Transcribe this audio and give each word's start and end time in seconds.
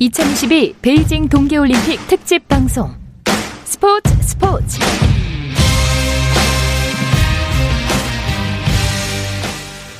2022 0.00 0.76
베이징 0.80 1.28
동계올림픽 1.28 2.06
특집 2.06 2.46
방송 2.46 2.94
스포츠 3.64 4.14
스포츠 4.20 4.78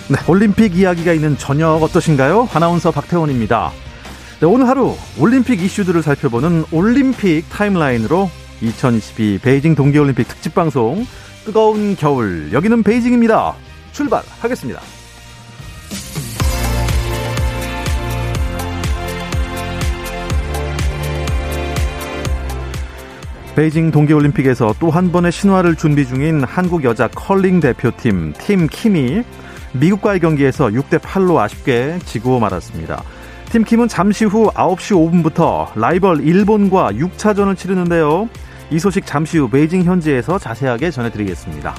네, 0.08 0.17
올림픽 0.29 0.76
이야기가 0.76 1.13
있는 1.13 1.37
저녁 1.37 1.83
어떠신가요? 1.83 2.49
아나운서 2.54 2.92
박태원입니다. 2.92 3.72
네, 4.38 4.47
오늘 4.47 4.69
하루 4.69 4.95
올림픽 5.19 5.61
이슈들을 5.61 6.01
살펴보는 6.04 6.65
올림픽 6.71 7.42
타임라인으로 7.51 8.30
2022 8.62 9.40
베이징 9.42 9.74
동계올림픽 9.74 10.28
특집 10.28 10.54
방송 10.54 11.04
뜨거운 11.44 11.96
겨울 11.96 12.53
여기는 12.53 12.85
베이징입니다. 12.85 13.56
출발하겠습니다. 13.90 14.80
베이징 23.58 23.90
동계올림픽에서 23.90 24.72
또 24.78 24.88
한 24.90 25.10
번의 25.10 25.32
신화를 25.32 25.74
준비 25.74 26.06
중인 26.06 26.44
한국 26.44 26.84
여자 26.84 27.08
컬링 27.08 27.58
대표팀 27.58 28.34
팀 28.38 28.68
킴이 28.68 29.24
미국과의 29.72 30.20
경기에서 30.20 30.68
6대 30.68 31.00
8로 31.00 31.38
아쉽게 31.38 31.98
지고 32.04 32.38
말았습니다. 32.38 33.02
팀 33.50 33.64
킴은 33.64 33.88
잠시 33.88 34.26
후 34.26 34.48
9시 34.52 35.34
5분부터 35.34 35.76
라이벌 35.76 36.20
일본과 36.20 36.92
6차전을 36.92 37.56
치르는데요. 37.56 38.28
이 38.70 38.78
소식 38.78 39.04
잠시 39.04 39.38
후 39.38 39.50
베이징 39.50 39.82
현지에서 39.82 40.38
자세하게 40.38 40.92
전해드리겠습니다. 40.92 41.74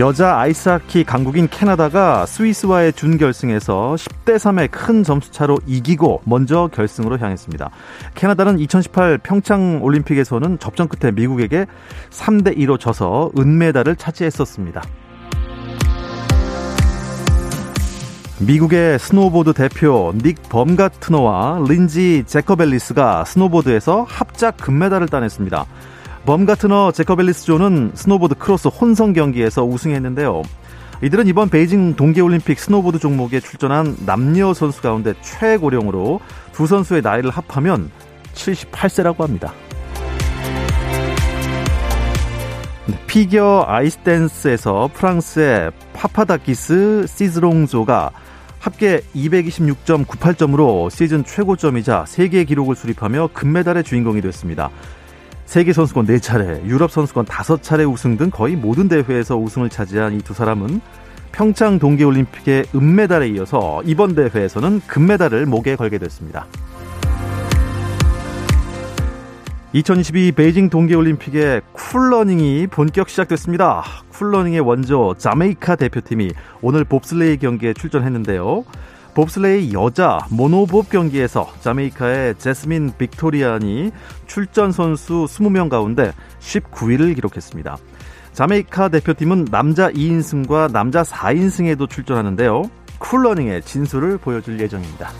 여자 0.00 0.38
아이스하키 0.38 1.04
강국인 1.04 1.46
캐나다가 1.46 2.24
스위스와의 2.24 2.94
준결승에서 2.94 3.96
10대 3.98 4.36
3의 4.36 4.70
큰 4.70 5.02
점수차로 5.02 5.58
이기고 5.66 6.22
먼저 6.24 6.70
결승으로 6.72 7.18
향했습니다. 7.18 7.68
캐나다는 8.14 8.58
2018 8.60 9.18
평창 9.18 9.82
올림픽에서는 9.82 10.58
접전 10.58 10.88
끝에 10.88 11.12
미국에게 11.12 11.66
3대 12.08 12.56
2로 12.56 12.80
져서 12.80 13.32
은메달을 13.36 13.96
차지했었습니다. 13.96 14.82
미국의 18.40 18.98
스노보드 18.98 19.52
대표 19.52 20.14
닉 20.16 20.48
범가트너와 20.48 21.66
린지 21.68 22.24
제커벨리스가 22.26 23.26
스노보드에서 23.26 24.06
합작 24.08 24.56
금메달을 24.56 25.08
따냈습니다. 25.08 25.66
범가트너 26.26 26.92
제커벨리스 26.92 27.46
조는 27.46 27.92
스노보드 27.94 28.34
크로스 28.36 28.68
혼성 28.68 29.12
경기에서 29.12 29.64
우승했는데요. 29.64 30.42
이들은 31.02 31.26
이번 31.26 31.48
베이징 31.48 31.96
동계올림픽 31.96 32.60
스노보드 32.60 32.98
종목에 32.98 33.40
출전한 33.40 33.96
남녀 34.04 34.52
선수 34.52 34.82
가운데 34.82 35.14
최고령으로 35.22 36.20
두 36.52 36.66
선수의 36.66 37.00
나이를 37.00 37.30
합하면 37.30 37.90
78세라고 38.34 39.20
합니다. 39.20 39.52
네, 42.86 42.98
피겨 43.06 43.64
아이스댄스에서 43.66 44.90
프랑스의 44.92 45.72
파파다키스 45.94 47.06
시즈롱조가 47.08 48.10
합계 48.58 49.00
226.98점으로 49.16 50.90
시즌 50.90 51.24
최고점이자 51.24 52.04
세계 52.06 52.44
기록을 52.44 52.76
수립하며 52.76 53.30
금메달의 53.32 53.84
주인공이 53.84 54.20
됐습니다. 54.20 54.68
세계 55.50 55.72
선수권 55.72 56.06
4차례, 56.06 56.64
유럽 56.64 56.92
선수권 56.92 57.24
5차례 57.24 57.92
우승 57.92 58.16
등 58.16 58.30
거의 58.30 58.54
모든 58.54 58.86
대회에서 58.86 59.36
우승을 59.36 59.68
차지한 59.68 60.12
이 60.14 60.22
두 60.22 60.32
사람은 60.32 60.80
평창 61.32 61.80
동계 61.80 62.04
올림픽의 62.04 62.66
은메달에 62.72 63.30
이어서 63.30 63.82
이번 63.84 64.14
대회에서는 64.14 64.82
금메달을 64.86 65.46
목에 65.46 65.74
걸게 65.74 65.98
됐습니다. 65.98 66.46
2022 69.72 70.30
베이징 70.32 70.70
동계올림픽의 70.70 71.62
쿨러닝이 71.72 72.68
본격 72.68 73.08
시작됐습니다. 73.08 73.82
쿨러닝의 74.10 74.60
원조 74.60 75.16
자메이카 75.18 75.74
대표팀이 75.74 76.30
오늘 76.62 76.84
봅슬레이 76.84 77.38
경기에 77.38 77.72
출전했는데요. 77.72 78.64
봅슬레이 79.14 79.72
여자 79.72 80.20
모노봅 80.30 80.90
경기에서 80.90 81.52
자메이카의 81.60 82.36
제스민 82.38 82.92
빅토리안이 82.96 83.90
출전 84.26 84.72
선수 84.72 85.26
20명 85.28 85.68
가운데 85.68 86.12
19위를 86.40 87.14
기록했습니다. 87.14 87.76
자메이카 88.32 88.88
대표팀은 88.88 89.46
남자 89.46 89.90
2인승과 89.90 90.72
남자 90.72 91.02
4인승에도 91.02 91.90
출전하는데요. 91.90 92.62
쿨러닝의 92.98 93.62
진수를 93.62 94.18
보여줄 94.18 94.60
예정입니다. 94.60 95.10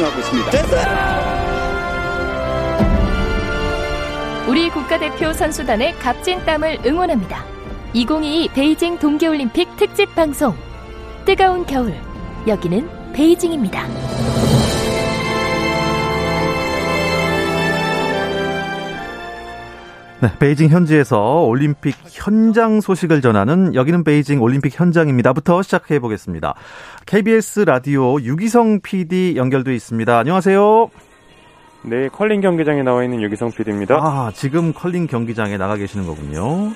스윙하고 0.00 0.18
있습니다. 0.20 0.50
우리 4.48 4.70
국가대표 4.70 5.32
선수단의 5.32 5.98
값진 5.98 6.44
땀을 6.44 6.80
응원합니다. 6.86 7.44
2022 7.92 8.48
베이징 8.48 8.98
동계올림픽 8.98 9.76
특집 9.76 10.14
방송 10.14 10.54
뜨거운 11.24 11.66
겨울 11.66 11.94
여기는 12.46 13.12
베이징입니다. 13.12 14.19
네, 20.20 20.28
베이징 20.38 20.68
현지에서 20.68 21.44
올림픽 21.44 21.94
현장 22.04 22.82
소식을 22.82 23.22
전하는 23.22 23.74
여기는 23.74 24.04
베이징 24.04 24.42
올림픽 24.42 24.78
현장입니다부터 24.78 25.62
시작해 25.62 25.98
보겠습니다. 25.98 26.54
KBS 27.06 27.60
라디오 27.60 28.20
유기성 28.20 28.80
PD 28.82 29.36
연결돼 29.36 29.74
있습니다. 29.74 30.18
안녕하세요. 30.18 30.90
네, 31.84 32.08
컬링 32.08 32.42
경기장에 32.42 32.82
나와 32.82 33.02
있는 33.02 33.22
유기성 33.22 33.52
PD입니다. 33.52 33.96
아, 33.96 34.30
지금 34.34 34.74
컬링 34.74 35.06
경기장에 35.06 35.56
나가 35.56 35.76
계시는 35.76 36.06
거군요. 36.06 36.72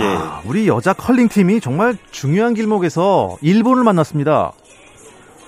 예. 0.00 0.04
아, 0.04 0.42
우리 0.44 0.66
여자 0.66 0.92
컬링 0.92 1.28
팀이 1.28 1.60
정말 1.60 1.96
중요한 2.10 2.52
길목에서 2.52 3.36
일본을 3.42 3.84
만났습니다. 3.84 4.50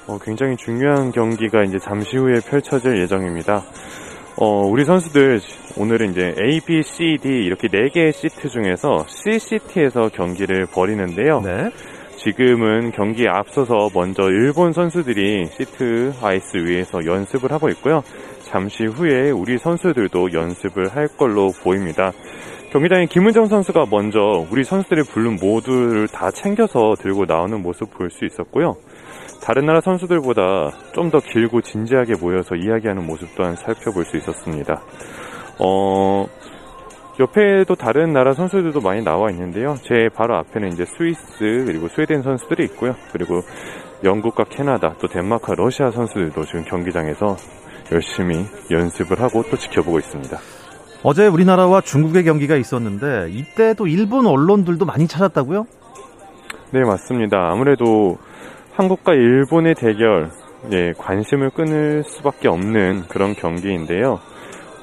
어, 0.07 0.19
굉장히 0.23 0.57
중요한 0.57 1.11
경기가 1.11 1.65
이제 1.65 1.81
잠시 1.81 2.17
후에 2.17 2.39
펼쳐질 2.49 3.01
예정입니다. 3.01 3.65
어, 4.37 4.67
우리 4.67 4.85
선수들 4.85 5.41
오늘은 5.77 6.11
이제 6.11 6.35
A, 6.43 6.61
B, 6.61 6.83
C, 6.83 7.19
D 7.23 7.29
이렇게 7.29 7.69
네 7.69 7.89
개의 7.89 8.13
시트 8.13 8.49
중에서 8.49 9.07
C 9.07 9.39
시트에서 9.39 10.09
경기를 10.09 10.67
벌이는데요. 10.67 11.41
네. 11.41 11.71
지금은 12.17 12.91
경기에 12.93 13.29
앞서서 13.29 13.91
먼저 13.95 14.23
일본 14.25 14.73
선수들이 14.73 15.47
시트 15.47 16.13
아이스 16.21 16.57
위에서 16.57 17.05
연습을 17.05 17.53
하고 17.53 17.69
있고요. 17.71 18.03
잠시 18.43 18.85
후에 18.85 19.31
우리 19.31 19.59
선수들도 19.59 20.33
연습을 20.33 20.89
할 20.89 21.07
걸로 21.17 21.51
보입니다. 21.63 22.13
경기장에 22.71 23.07
김은정 23.07 23.47
선수가 23.47 23.87
먼저 23.89 24.19
우리 24.51 24.65
선수들의 24.65 25.05
부른 25.05 25.37
모두를 25.37 26.09
다 26.09 26.31
챙겨서 26.33 26.95
들고 26.99 27.25
나오는 27.27 27.63
모습 27.63 27.91
볼 27.97 28.11
수 28.11 28.25
있었고요. 28.25 28.75
다른 29.45 29.67
나라 29.67 29.81
선수들보다 29.83 30.71
좀 30.95 31.11
더 31.11 31.21
길고 31.21 31.61
진지하게 31.61 32.15
모여서 32.21 32.55
이야기하는 32.57 33.07
모습 33.07 33.29
또한 33.37 33.55
살펴볼 33.57 34.05
수 34.07 34.17
있었습니다. 34.17 34.83
어, 35.59 36.27
옆에도 37.21 37.75
다른 37.75 38.13
나라 38.13 38.33
선수들도 38.33 38.81
많이 38.81 39.03
나와 39.05 39.31
있는데요. 39.31 39.77
제 39.83 40.09
바로 40.15 40.37
앞에는 40.37 40.73
이제 40.73 40.85
스위스 40.87 41.65
그리고 41.67 41.89
스웨덴 41.89 42.23
선수들이 42.23 42.65
있고요. 42.65 42.97
그리고 43.13 43.43
영국과 44.03 44.45
캐나다 44.45 44.95
또 44.99 45.07
덴마크와 45.09 45.55
러시아 45.57 45.91
선수들도 45.91 46.45
지금 46.47 46.65
경기장에서 46.65 47.37
열심히 47.93 48.47
연습을 48.71 49.21
하고 49.21 49.45
또 49.51 49.57
지켜보고 49.57 49.99
있습니다. 49.99 50.39
어제 51.03 51.27
우리나라와 51.27 51.83
중국의 51.83 52.25
경기가 52.25 52.57
있었는데 52.57 53.29
이때도 53.31 53.87
일본 53.87 54.27
언론들도 54.27 54.87
많이 54.87 55.07
찾았다고요? 55.07 55.67
네 56.73 56.81
맞습니다. 56.83 57.51
아무래도 57.53 58.19
한국과 58.77 59.15
일본의 59.15 59.77
대결, 59.77 60.31
예, 60.73 60.93
관심을 60.99 61.51
끊을 61.51 62.03
수밖에 62.05 62.49
없는 62.49 63.05
그런 63.09 63.35
경기인데요. 63.35 64.19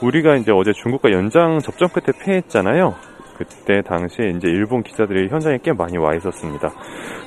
우리가 0.01 0.37
이제 0.37 0.51
어제 0.53 0.71
중국과 0.71 1.11
연장 1.11 1.59
접전 1.59 1.89
끝에 1.89 2.17
패했잖아요. 2.23 2.95
그때 3.37 3.81
당시에 3.81 4.29
이제 4.29 4.47
일본 4.47 4.83
기자들이 4.83 5.27
현장에 5.27 5.57
꽤 5.61 5.73
많이 5.73 5.97
와 5.97 6.15
있었습니다. 6.15 6.69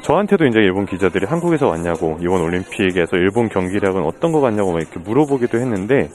저한테도 0.02 0.46
이제 0.46 0.61
일본 0.61 0.87
기자들이 0.87 1.26
한국에서 1.26 1.69
왔냐고 1.69 2.16
이번 2.20 2.40
올림픽에서 2.40 3.16
일본 3.16 3.49
경기력은 3.49 4.02
어떤 4.02 4.32
것 4.32 4.40
같냐고 4.40 4.78
이렇게 4.78 5.00
물어보기도 5.00 5.58
했는데 5.58 6.08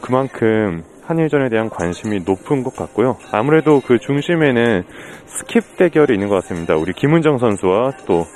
그만큼 0.00 0.82
한일전에 1.06 1.48
대한 1.48 1.68
관심이 1.68 2.20
높은 2.24 2.62
것 2.62 2.76
같고요. 2.76 3.16
아무래도 3.32 3.80
그 3.80 3.98
중심에는 3.98 4.84
스킵 5.26 5.76
대결이 5.76 6.14
있는 6.14 6.28
것 6.28 6.36
같습니다. 6.36 6.76
우리 6.76 6.92
김은정 6.92 7.38
선수와 7.38 7.92
또 8.06 8.26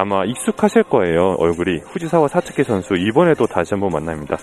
아마 0.00 0.24
익숙하실 0.24 0.84
거예요. 0.84 1.34
얼굴이 1.38 1.80
후지사와 1.84 2.28
사츠키 2.28 2.62
선수 2.62 2.94
이번에도 2.94 3.46
다시 3.46 3.74
한번 3.74 3.90
만납니다. 3.90 4.36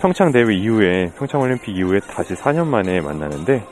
평창 0.00 0.30
대회 0.30 0.54
이후에 0.54 1.10
평창 1.18 1.40
올림픽 1.40 1.76
이후에 1.76 1.98
다시 1.98 2.34
4년 2.34 2.66
만에 2.68 3.00
만나는데 3.00 3.64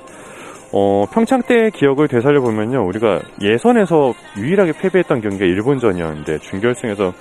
어, 0.72 1.04
평창 1.12 1.40
때 1.42 1.70
기억을 1.70 2.08
되살려 2.08 2.40
보면요. 2.40 2.84
우리가 2.88 3.20
예선에서 3.40 4.14
유일하게 4.36 4.72
패배했던 4.72 5.20
경기가 5.20 5.44
일본전이었는데 5.44 6.38
준결승에서 6.38 7.12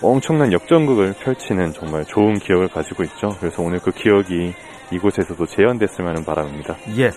엄청난 0.00 0.52
역전극을 0.52 1.14
펼치는 1.20 1.72
정말 1.72 2.04
좋은 2.04 2.34
기억을 2.34 2.68
가지고 2.68 3.02
있죠. 3.02 3.30
그래서 3.40 3.62
오늘 3.62 3.80
그 3.80 3.90
기억이 3.90 4.54
이곳에서도 4.92 5.44
재현됐으면 5.44 6.10
하는 6.10 6.24
바람입니다. 6.24 6.76
예. 6.98 7.10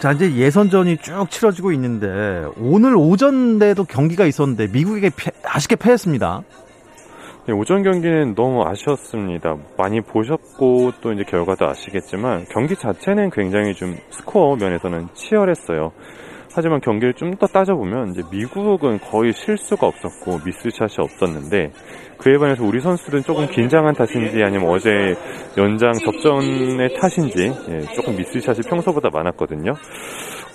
자, 0.00 0.12
이제 0.12 0.34
예선전이 0.34 0.96
쭉 0.96 1.30
치러지고 1.30 1.72
있는데 1.72 2.46
오늘 2.56 2.96
오전에도 2.96 3.84
경기가 3.84 4.24
있었는데 4.24 4.68
미국에게 4.68 5.10
패, 5.14 5.30
아쉽게 5.44 5.76
패했습니다. 5.76 6.42
네, 7.46 7.52
오전 7.52 7.82
경기는 7.82 8.34
너무 8.34 8.64
아쉬웠습니다. 8.64 9.58
많이 9.76 10.00
보셨고 10.00 10.92
또 11.02 11.12
이제 11.12 11.22
결과도 11.24 11.66
아시겠지만 11.66 12.46
경기 12.48 12.76
자체는 12.76 13.28
굉장히 13.28 13.74
좀 13.74 13.94
스코어 14.08 14.56
면에서는 14.56 15.08
치열했어요. 15.12 15.92
하지만 16.52 16.80
경기를 16.80 17.14
좀 17.14 17.30
더 17.40 17.46
따져보면 17.46 18.10
이제 18.10 18.22
미국은 18.30 18.98
거의 18.98 19.32
실수가 19.32 19.86
없었고 19.86 20.40
미스샷이 20.44 20.96
없었는데 20.98 21.72
그에 22.18 22.36
반해서 22.36 22.62
우리 22.64 22.80
선수들은 22.80 23.22
조금 23.22 23.46
긴장한 23.46 23.94
탓인지 23.94 24.42
아니면 24.42 24.68
어제 24.68 25.14
연장 25.56 25.92
접전의 25.94 26.94
탓인지 27.00 27.52
예, 27.70 27.80
조금 27.94 28.16
미스샷이 28.16 28.58
평소보다 28.68 29.08
많았거든요. 29.10 29.72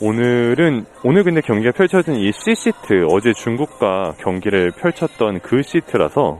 오늘은 0.02 0.86
오늘 1.04 1.24
근데 1.24 1.42
경기가 1.42 1.72
펼쳐진 1.72 2.16
이 2.16 2.32
C 2.34 2.54
시트 2.54 3.06
어제 3.10 3.34
중국과 3.34 4.14
경기를 4.20 4.72
펼쳤던 4.78 5.40
그 5.40 5.64
시트라서 5.64 6.40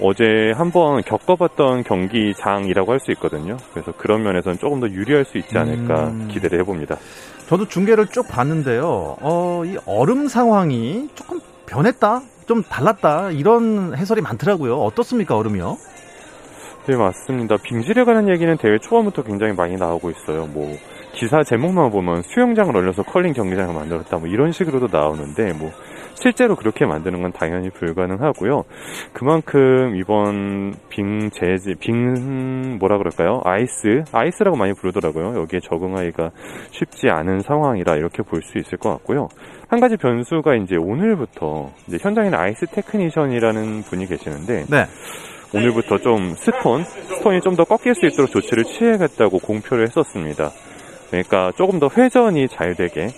어제 0.00 0.52
한번 0.56 1.02
겪어봤던 1.02 1.84
경기장이라고 1.84 2.92
할 2.92 2.98
수 3.00 3.10
있거든요. 3.12 3.56
그래서 3.72 3.92
그런 3.92 4.22
면에서는 4.22 4.58
조금 4.58 4.80
더 4.80 4.88
유리할 4.88 5.24
수 5.24 5.38
있지 5.38 5.58
않을까 5.58 6.08
음. 6.08 6.28
기대를 6.30 6.60
해봅니다. 6.60 6.96
저도 7.48 7.66
중계를 7.68 8.06
쭉 8.06 8.26
봤는데요. 8.28 9.16
어, 9.20 9.62
이 9.66 9.76
얼음 9.86 10.28
상황이 10.28 11.08
조금 11.14 11.40
변했다, 11.66 12.22
좀 12.46 12.62
달랐다 12.62 13.30
이런 13.32 13.94
해설이 13.96 14.20
많더라고요. 14.22 14.76
어떻습니까, 14.76 15.36
얼음이요? 15.36 15.76
네, 16.86 16.96
맞습니다. 16.96 17.56
빙질에 17.62 18.04
관한 18.04 18.28
얘기는 18.28 18.56
대회 18.56 18.78
초반부터 18.78 19.22
굉장히 19.22 19.52
많이 19.52 19.76
나오고 19.76 20.10
있어요. 20.10 20.46
뭐, 20.46 20.76
기사 21.12 21.42
제목만 21.44 21.90
보면 21.90 22.22
수영장을 22.22 22.74
얼려서 22.76 23.02
컬링 23.02 23.32
경기장을 23.34 23.74
만들었다, 23.74 24.16
뭐 24.18 24.26
이런 24.28 24.50
식으로도 24.52 24.88
나오는데, 24.90 25.52
뭐, 25.52 25.70
실제로 26.14 26.54
그렇게 26.56 26.84
만드는 26.86 27.22
건 27.22 27.32
당연히 27.32 27.70
불가능하고요. 27.70 28.64
그만큼 29.12 29.96
이번 29.96 30.74
빙 30.88 31.30
재질, 31.30 31.74
빙, 31.80 32.78
뭐라 32.78 32.98
그럴까요? 32.98 33.40
아이스, 33.44 34.04
아이스라고 34.12 34.56
많이 34.56 34.72
부르더라고요. 34.74 35.40
여기에 35.40 35.60
적응하기가 35.60 36.30
쉽지 36.70 37.08
않은 37.08 37.40
상황이라 37.40 37.96
이렇게 37.96 38.22
볼 38.22 38.42
수 38.42 38.58
있을 38.58 38.78
것 38.78 38.90
같고요. 38.90 39.28
한 39.68 39.80
가지 39.80 39.96
변수가 39.96 40.56
이제 40.56 40.76
오늘부터, 40.76 41.70
이제 41.86 41.96
현장에는 42.00 42.38
ice 42.38 42.66
technician이라는 42.66 43.82
분이 43.82 44.06
계시는데, 44.06 44.66
네. 44.68 44.84
오늘부터 45.54 45.98
좀 45.98 46.34
스톤, 46.34 46.82
스톤이 46.84 47.40
좀 47.42 47.56
더 47.56 47.64
꺾일 47.64 47.94
수 47.94 48.06
있도록 48.06 48.30
조치를 48.30 48.64
취해야겠다고 48.64 49.38
공표를 49.38 49.84
했었습니다. 49.86 50.50
그러니까 51.10 51.52
조금 51.56 51.78
더 51.78 51.88
회전이 51.94 52.48
잘 52.48 52.74
되게 52.74 53.08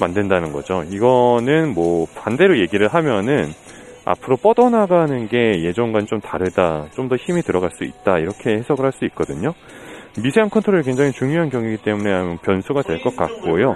만든다는 0.00 0.52
거죠. 0.52 0.82
이거는 0.90 1.74
뭐 1.74 2.06
반대로 2.16 2.58
얘기를 2.58 2.88
하면은 2.88 3.52
앞으로 4.04 4.36
뻗어나가는 4.38 5.28
게 5.28 5.62
예전과는 5.62 6.06
좀 6.06 6.20
다르다, 6.20 6.86
좀 6.92 7.08
더 7.08 7.16
힘이 7.16 7.42
들어갈 7.42 7.70
수 7.72 7.84
있다, 7.84 8.18
이렇게 8.18 8.54
해석을 8.54 8.84
할 8.84 8.92
수 8.92 9.04
있거든요. 9.06 9.52
미세한 10.20 10.50
컨트롤이 10.50 10.82
굉장히 10.82 11.12
중요한 11.12 11.50
경기이기 11.50 11.84
때문에 11.84 12.38
변수가 12.42 12.82
될 12.82 13.00
것 13.02 13.14
같고요. 13.16 13.74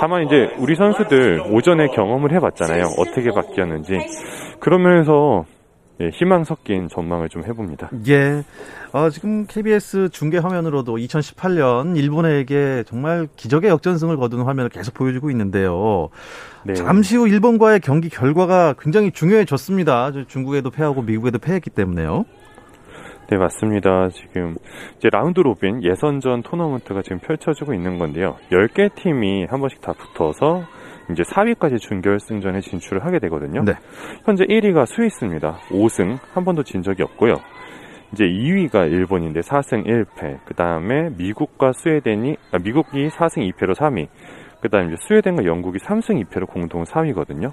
다만 0.00 0.24
이제 0.24 0.48
우리 0.58 0.74
선수들 0.74 1.42
오전에 1.52 1.86
경험을 1.88 2.32
해봤잖아요. 2.34 2.84
어떻게 2.98 3.30
바뀌었는지. 3.30 3.96
그러면서 4.58 5.44
예, 6.00 6.10
희망 6.10 6.44
섞인 6.44 6.88
전망을 6.88 7.28
좀 7.28 7.44
해봅니다. 7.44 7.90
예. 8.08 8.44
어, 8.92 9.10
지금 9.10 9.46
KBS 9.46 10.10
중계 10.10 10.38
화면으로도 10.38 10.96
2018년 10.96 11.96
일본에게 11.96 12.84
정말 12.86 13.28
기적의 13.36 13.70
역전승을 13.70 14.16
거둔 14.16 14.42
화면을 14.42 14.70
계속 14.70 14.94
보여주고 14.94 15.30
있는데요. 15.30 16.08
네. 16.64 16.74
잠시 16.74 17.16
후 17.16 17.28
일본과의 17.28 17.80
경기 17.80 18.08
결과가 18.08 18.74
굉장히 18.78 19.10
중요해졌습니다. 19.10 20.12
저 20.12 20.24
중국에도 20.24 20.70
패하고 20.70 21.02
미국에도 21.02 21.38
패했기 21.38 21.70
때문에요. 21.70 22.24
네, 23.30 23.36
맞습니다. 23.36 24.08
지금 24.08 24.56
이제 24.96 25.08
round 25.12 25.40
robin 25.40 25.82
예선전 25.82 26.42
토너먼트가 26.42 27.02
지금 27.02 27.18
펼쳐지고 27.18 27.74
있는 27.74 27.98
건데요. 27.98 28.36
10개 28.50 28.94
팀이 28.94 29.46
한 29.50 29.60
번씩 29.60 29.82
다 29.82 29.92
붙어서 29.92 30.64
이제 31.10 31.22
4위까지 31.22 31.78
준결승전에 31.78 32.60
진출을 32.60 33.04
하게 33.04 33.18
되거든요. 33.20 33.62
네. 33.62 33.72
현재 34.24 34.44
1위가 34.44 34.86
스위스입니다. 34.86 35.58
5승 35.70 36.18
한 36.32 36.44
번도 36.44 36.62
진 36.62 36.82
적이 36.82 37.04
없고요. 37.04 37.34
이제 38.12 38.24
2위가 38.24 38.90
일본인데 38.90 39.40
4승 39.40 39.86
1패. 39.86 40.38
그 40.44 40.54
다음에 40.54 41.10
미국과 41.16 41.72
스웨덴이 41.72 42.36
아, 42.52 42.58
미국이 42.58 43.08
4승 43.08 43.50
2패로 43.52 43.74
3위. 43.74 44.08
그 44.60 44.68
다음에 44.68 44.94
스웨덴과 45.06 45.44
영국이 45.44 45.78
3승 45.78 46.22
2패로 46.24 46.48
공동 46.48 46.82
4위거든요. 46.82 47.52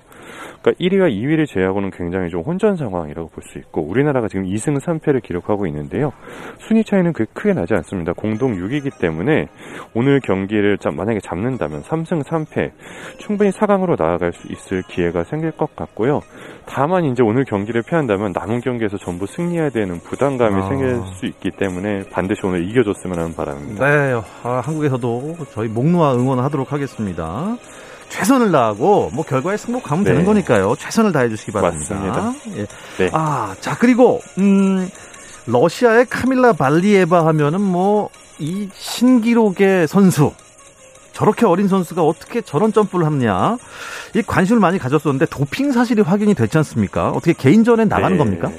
그러니까 0.61 0.71
1위와 0.79 1.11
2위를 1.11 1.45
제외하고는 1.47 1.91
굉장히 1.91 2.29
좀 2.29 2.41
혼전 2.41 2.75
상황이라고 2.77 3.29
볼 3.29 3.43
수 3.45 3.59
있고 3.59 3.81
우리나라가 3.83 4.27
지금 4.27 4.45
2승 4.45 4.79
3패를 4.79 5.21
기록하고 5.21 5.67
있는데요. 5.67 6.11
순위 6.57 6.83
차이는 6.83 7.13
그렇게 7.13 7.31
크게 7.33 7.53
나지 7.53 7.75
않습니다. 7.75 8.13
공동 8.13 8.53
6위이기 8.55 8.99
때문에 8.99 9.47
오늘 9.93 10.19
경기를 10.19 10.79
잡- 10.79 10.95
만약에 10.95 11.19
잡는다면 11.19 11.81
3승 11.83 12.23
3패 12.25 12.71
충분히 13.19 13.51
4강으로 13.51 14.01
나아갈 14.01 14.33
수 14.33 14.47
있을 14.51 14.81
기회가 14.83 15.23
생길 15.23 15.51
것 15.51 15.75
같고요. 15.75 16.21
다만 16.65 17.05
이제 17.05 17.21
오늘 17.23 17.45
경기를 17.45 17.81
패한다면 17.81 18.33
남은 18.33 18.61
경기에서 18.61 18.97
전부 18.97 19.25
승리해야 19.27 19.69
되는 19.69 19.99
부담감이 19.99 20.61
아. 20.61 20.67
생길 20.67 21.01
수 21.17 21.25
있기 21.25 21.51
때문에 21.51 22.03
반드시 22.09 22.41
오늘 22.45 22.67
이겨줬으면 22.69 23.17
하는 23.17 23.35
바람입니다. 23.35 23.85
네, 23.85 24.21
아, 24.43 24.61
한국에서도 24.63 25.37
저희 25.53 25.67
목 25.67 25.87
놓아 25.87 26.13
응원하도록 26.15 26.71
하겠습니다. 26.71 27.57
최선을 28.09 28.51
다하고 28.51 29.09
뭐 29.13 29.23
결과에 29.23 29.57
승복하면 29.57 30.03
네. 30.03 30.11
되는 30.11 30.25
거니까요. 30.25 30.75
최선을 30.77 31.11
다해 31.11 31.29
주시기 31.29 31.51
바랍니다. 31.51 31.95
맞습니다. 31.95 32.33
예. 32.57 32.65
네. 32.97 33.09
아, 33.13 33.55
자 33.59 33.77
그리고 33.77 34.19
음 34.37 34.87
러시아의 35.47 36.05
카밀라 36.07 36.53
발리에바 36.53 37.25
하면은 37.27 37.61
뭐 37.61 38.09
이 38.39 38.69
신기록의 38.73 39.87
선수 39.87 40.33
저렇게 41.15 41.45
어린 41.45 41.67
선수가 41.69 42.03
어떻게 42.03 42.41
저런 42.41 42.73
점프를 42.73 43.05
하느냐 43.05 43.57
이 44.13 44.21
관심을 44.21 44.59
많이 44.59 44.77
가졌었는데 44.77 45.27
도핑 45.27 45.71
사실이 45.71 46.01
확인이 46.01 46.33
됐지 46.33 46.57
않습니까? 46.57 47.09
어떻게 47.11 47.31
개인전에 47.33 47.85
나가는 47.85 48.11
네, 48.11 48.17
겁니까? 48.17 48.51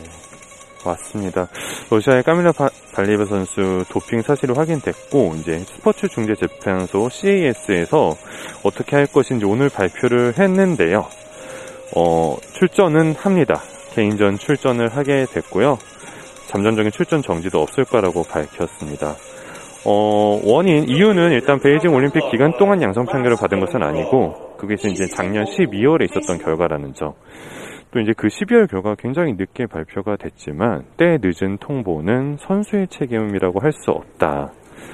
맞습니다. 0.84 1.48
러시아의 1.90 2.22
까밀라 2.22 2.52
바- 2.52 2.70
발리베 2.94 3.26
선수 3.26 3.84
도핑 3.90 4.22
사실이 4.22 4.54
확인됐고 4.54 5.34
이제 5.40 5.58
스포츠 5.66 6.08
중재 6.08 6.34
재판소 6.34 7.08
CAS에서 7.10 8.16
어떻게 8.62 8.96
할 8.96 9.06
것인지 9.06 9.44
오늘 9.44 9.68
발표를 9.68 10.34
했는데요. 10.38 11.06
어, 11.94 12.36
출전은 12.58 13.16
합니다. 13.18 13.60
개인전 13.94 14.38
출전을 14.38 14.96
하게 14.96 15.26
됐고요. 15.30 15.76
잠정적인 16.48 16.90
출전 16.92 17.20
정지도 17.22 17.60
없을 17.60 17.84
거라고 17.84 18.22
밝혔습니다. 18.22 19.14
어, 19.88 20.40
원인, 20.44 20.88
이유는 20.88 21.30
일단 21.32 21.60
베이징 21.60 21.94
올림픽 21.94 22.20
기간 22.30 22.52
동안 22.58 22.82
양성 22.82 23.04
판결을 23.06 23.36
받은 23.40 23.60
것은 23.60 23.82
아니고, 23.82 24.56
그게 24.56 24.74
이제 24.74 25.06
작년 25.14 25.44
12월에 25.44 26.04
있었던 26.10 26.38
결과라는 26.38 26.94
점. 26.94 27.12
또 27.92 28.00
이제 28.00 28.12
그 28.16 28.26
12월 28.26 28.68
결과가 28.68 28.96
굉장히 28.98 29.34
늦게 29.34 29.66
발표가 29.66 30.16
됐지만, 30.16 30.82
때 30.96 31.18
늦은 31.22 31.58
통보는 31.58 32.36
선수의 32.40 32.88
책임이라고 32.88 33.60
할 33.60 33.70
수 33.72 33.92
없다. 33.92 34.52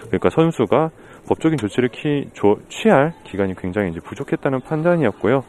그러니까 0.09 0.29
선수가 0.31 0.91
법적인 1.29 1.57
조치를 1.57 1.89
키- 1.91 2.29
조- 2.35 2.59
취할 2.69 3.13
기간이 3.25 3.55
굉장히 3.57 3.91
이제 3.91 4.01
부족했다는 4.05 4.61
판단이었고요. 4.61 5.43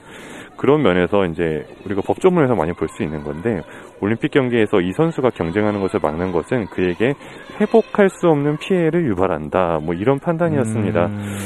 그런 0.58 0.82
면에서 0.82 1.26
이제 1.26 1.66
우리가 1.86 2.02
법조문에서 2.06 2.56
많이 2.56 2.74
볼 2.74 2.88
수 2.90 3.04
있는 3.04 3.24
건데 3.24 3.62
올림픽 4.02 4.32
경기에서 4.32 4.82
이 4.82 4.92
선수가 4.94 5.32
경쟁하는 5.32 5.82
것을 5.82 6.00
막는 6.02 6.32
것은 6.32 6.68
그에게 6.68 7.14
회복할 7.60 8.10
수 8.10 8.28
없는 8.28 8.58
피해를 8.58 9.08
유발한다. 9.08 9.80
뭐 9.82 9.94
이런 9.96 10.20
판단이었습니다. 10.20 11.06
음, 11.06 11.38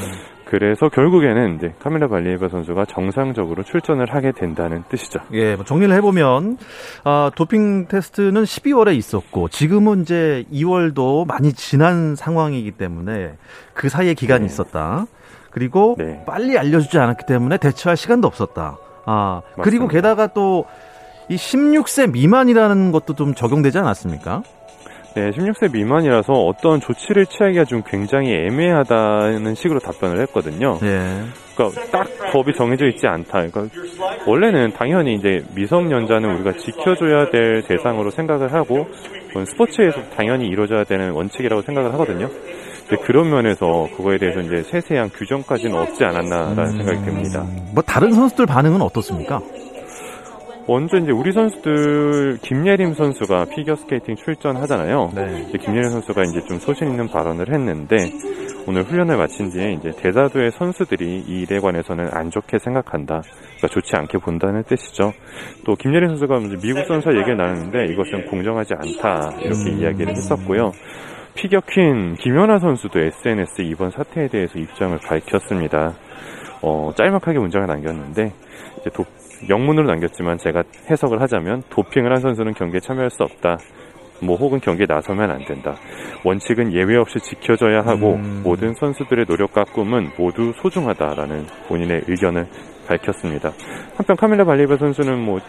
그래서 0.45 0.87
결국에는 0.89 1.55
이제 1.55 1.73
카밀라 1.79 2.07
발리에바 2.07 2.47
선수가 2.49 2.85
정상적으로 2.85 3.63
출전을 3.63 4.13
하게 4.13 4.31
된다는 4.31 4.83
뜻이죠. 4.89 5.19
예, 5.33 5.55
뭐 5.55 5.65
정리를 5.65 5.93
해보면 5.95 6.57
아, 7.03 7.31
도핑 7.35 7.87
테스트는 7.87 8.43
12월에 8.43 8.95
있었고 8.95 9.49
지금은 9.49 10.01
이제 10.01 10.45
2월도 10.51 11.27
많이 11.27 11.53
지난 11.53 12.15
상황이기 12.15 12.71
때문에 12.71 13.33
그 13.73 13.89
사이에 13.89 14.13
기간이 14.13 14.41
네. 14.41 14.45
있었다. 14.45 15.05
그리고 15.51 15.95
네. 15.97 16.23
빨리 16.25 16.57
알려주지 16.57 16.97
않았기 16.97 17.25
때문에 17.25 17.57
대처할 17.57 17.97
시간도 17.97 18.27
없었다. 18.27 18.77
아, 19.07 19.41
맞습니다. 19.55 19.63
그리고 19.63 19.87
게다가 19.87 20.27
또 20.27 20.65
이 21.29 21.35
16세 21.35 22.11
미만이라는 22.11 22.91
것도 22.91 23.13
좀 23.15 23.35
적용되지 23.35 23.77
않았습니까? 23.79 24.43
네, 25.17 25.31
16세 25.31 25.73
미만이라서 25.73 26.31
어떤 26.31 26.79
조치를 26.79 27.25
취하기가 27.25 27.65
좀 27.65 27.81
굉장히 27.83 28.35
애매하다는 28.35 29.55
식으로 29.55 29.79
답변을 29.79 30.21
했거든요. 30.21 30.77
네. 30.79 31.23
그러니까 31.55 31.81
딱 31.89 32.07
법이 32.31 32.53
정해져 32.53 32.85
있지 32.85 33.07
않다. 33.07 33.47
그러니까 33.47 33.65
원래는 34.27 34.73
당연히 34.73 35.15
이제 35.15 35.43
미성년자는 35.55 36.35
우리가 36.35 36.51
지켜줘야 36.59 37.31
될 37.31 37.63
대상으로 37.63 38.11
생각을 38.11 38.53
하고 38.53 38.85
스포츠에서 39.43 40.03
당연히 40.15 40.45
이루어져야 40.49 40.83
되는 40.83 41.09
원칙이라고 41.09 41.63
생각을 41.63 41.93
하거든요. 41.93 42.29
그런 43.03 43.31
면에서 43.31 43.87
그거에 43.97 44.19
대해서 44.19 44.39
이제 44.41 44.61
세세한 44.61 45.09
규정까지는 45.09 45.75
없지 45.79 46.05
않았나라는 46.05 46.63
음, 46.63 46.77
생각이 46.77 47.05
듭니다. 47.05 47.43
뭐 47.73 47.81
다른 47.81 48.11
선수들 48.11 48.45
반응은 48.45 48.83
어떻습니까? 48.83 49.41
먼저 50.67 50.97
이제 50.97 51.11
우리 51.11 51.31
선수들 51.31 52.39
김예림 52.41 52.93
선수가 52.93 53.45
피겨 53.55 53.75
스케이팅 53.75 54.15
출전하잖아요. 54.17 55.11
네. 55.15 55.47
김예림 55.57 55.89
선수가 55.89 56.23
이제 56.23 56.41
좀 56.41 56.59
소신 56.59 56.89
있는 56.89 57.07
발언을 57.07 57.53
했는데 57.53 57.95
오늘 58.67 58.83
훈련을 58.83 59.15
마친 59.15 59.49
뒤에 59.49 59.73
이제 59.73 59.91
대다수의 59.91 60.51
선수들이 60.51 61.23
이 61.25 61.41
일에 61.43 61.59
관해서는 61.59 62.09
안 62.11 62.29
좋게 62.29 62.59
생각한다. 62.59 63.21
그러니까 63.21 63.67
좋지 63.69 63.95
않게 63.95 64.17
본다는 64.17 64.63
뜻이죠. 64.63 65.13
또 65.65 65.75
김예림 65.75 66.09
선수가 66.09 66.39
미국 66.61 66.85
선수와 66.85 67.15
얘기를 67.15 67.37
나눴는데 67.37 67.85
이것은 67.93 68.25
공정하지 68.25 68.73
않다 68.73 69.37
이렇게 69.39 69.71
음. 69.71 69.79
이야기를 69.79 70.09
했었고요. 70.17 70.73
피겨 71.33 71.61
퀸 71.61 72.15
김연아 72.15 72.59
선수도 72.59 72.99
SNS 72.99 73.61
이번 73.61 73.91
사태에 73.91 74.27
대해서 74.27 74.59
입장을 74.59 74.97
밝혔습니다. 74.97 75.93
어, 76.61 76.91
짤막하게 76.95 77.39
문장을 77.39 77.67
남겼는데 77.67 78.33
이제 78.81 78.89
도, 78.89 79.05
영문으로 79.49 79.87
남겼지만 79.87 80.37
제가 80.37 80.63
해석을 80.89 81.21
하자면 81.21 81.63
도핑을 81.69 82.11
한 82.11 82.21
선수는 82.21 82.53
경기에 82.53 82.79
참여할 82.79 83.09
수 83.09 83.23
없다. 83.23 83.57
뭐 84.19 84.35
혹은 84.35 84.59
경기에 84.59 84.87
나서면 84.89 85.29
안 85.29 85.45
된다. 85.45 85.75
원칙은 86.23 86.73
예외 86.73 86.97
없이 86.97 87.19
지켜져야 87.19 87.81
하고 87.81 88.15
음. 88.15 88.41
모든 88.43 88.73
선수들의 88.73 89.25
노력과 89.27 89.65
꿈은 89.65 90.09
모두 90.17 90.53
소중하다라는 90.61 91.45
본인의 91.67 92.01
의견을 92.07 92.47
밝혔습니다. 92.87 93.51
한편 93.95 94.15
카밀라 94.15 94.45
발리바 94.45 94.77
선수는 94.77 95.19
뭐 95.19 95.39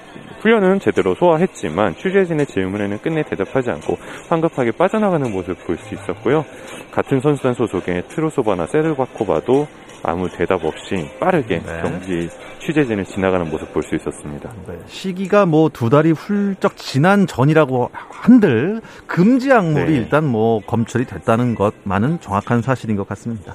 훈련은 0.40 0.80
제대로 0.80 1.14
소화했지만 1.14 1.94
취재진의 1.94 2.46
질문에는 2.46 2.98
끝내 2.98 3.22
대답하지 3.22 3.70
않고 3.70 3.96
황급하게 4.28 4.72
빠져나가는 4.72 5.30
모습을 5.30 5.54
볼 5.64 5.78
수 5.78 5.94
있었고요. 5.94 6.44
같은 6.90 7.20
선수단 7.20 7.54
소속의 7.54 8.02
트로소바나 8.08 8.66
세르바코바도 8.66 9.66
아무 10.02 10.28
대답 10.30 10.64
없이 10.64 11.08
빠르게 11.20 11.60
네. 11.60 11.80
경기 11.82 12.28
취재진을 12.60 13.04
지나가는 13.04 13.48
모습 13.50 13.72
볼 13.72 13.82
수 13.82 13.94
있었습니다. 13.96 14.52
네. 14.66 14.78
시기가 14.86 15.46
뭐 15.46 15.68
두 15.70 15.90
달이 15.90 16.12
훌쩍 16.12 16.76
지난 16.76 17.26
전이라고 17.26 17.90
한들 17.92 18.80
금지 19.06 19.50
약물이 19.50 19.92
네. 19.92 19.98
일단 19.98 20.24
뭐 20.24 20.60
검출이 20.66 21.04
됐다는 21.06 21.54
것만은 21.54 22.20
정확한 22.20 22.62
사실인 22.62 22.96
것 22.96 23.06
같습니다. 23.08 23.54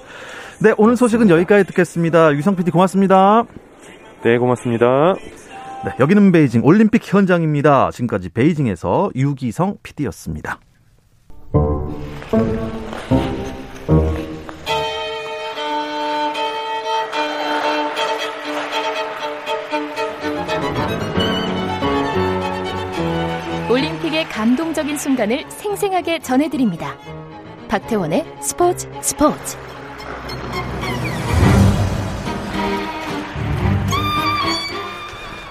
네, 0.62 0.74
오늘 0.78 0.96
소식은 0.96 1.30
여기까지 1.30 1.66
듣겠습니다. 1.66 2.34
유성 2.34 2.56
PD 2.56 2.72
고맙습니다. 2.72 3.44
네, 4.24 4.38
고맙습니다. 4.38 5.16
네, 5.86 5.92
여기는 6.00 6.32
베이징 6.32 6.64
올림픽 6.64 7.02
현장입니다. 7.04 7.92
지금까지 7.92 8.30
베이징에서 8.30 9.12
유기성 9.16 9.78
PD였습니다. 9.84 10.60
순간을 25.08 25.44
생생하게 25.50 26.20
전해드립니다. 26.20 26.96
박태원의 27.68 28.26
스포츠 28.42 28.88
스포츠. 29.02 29.58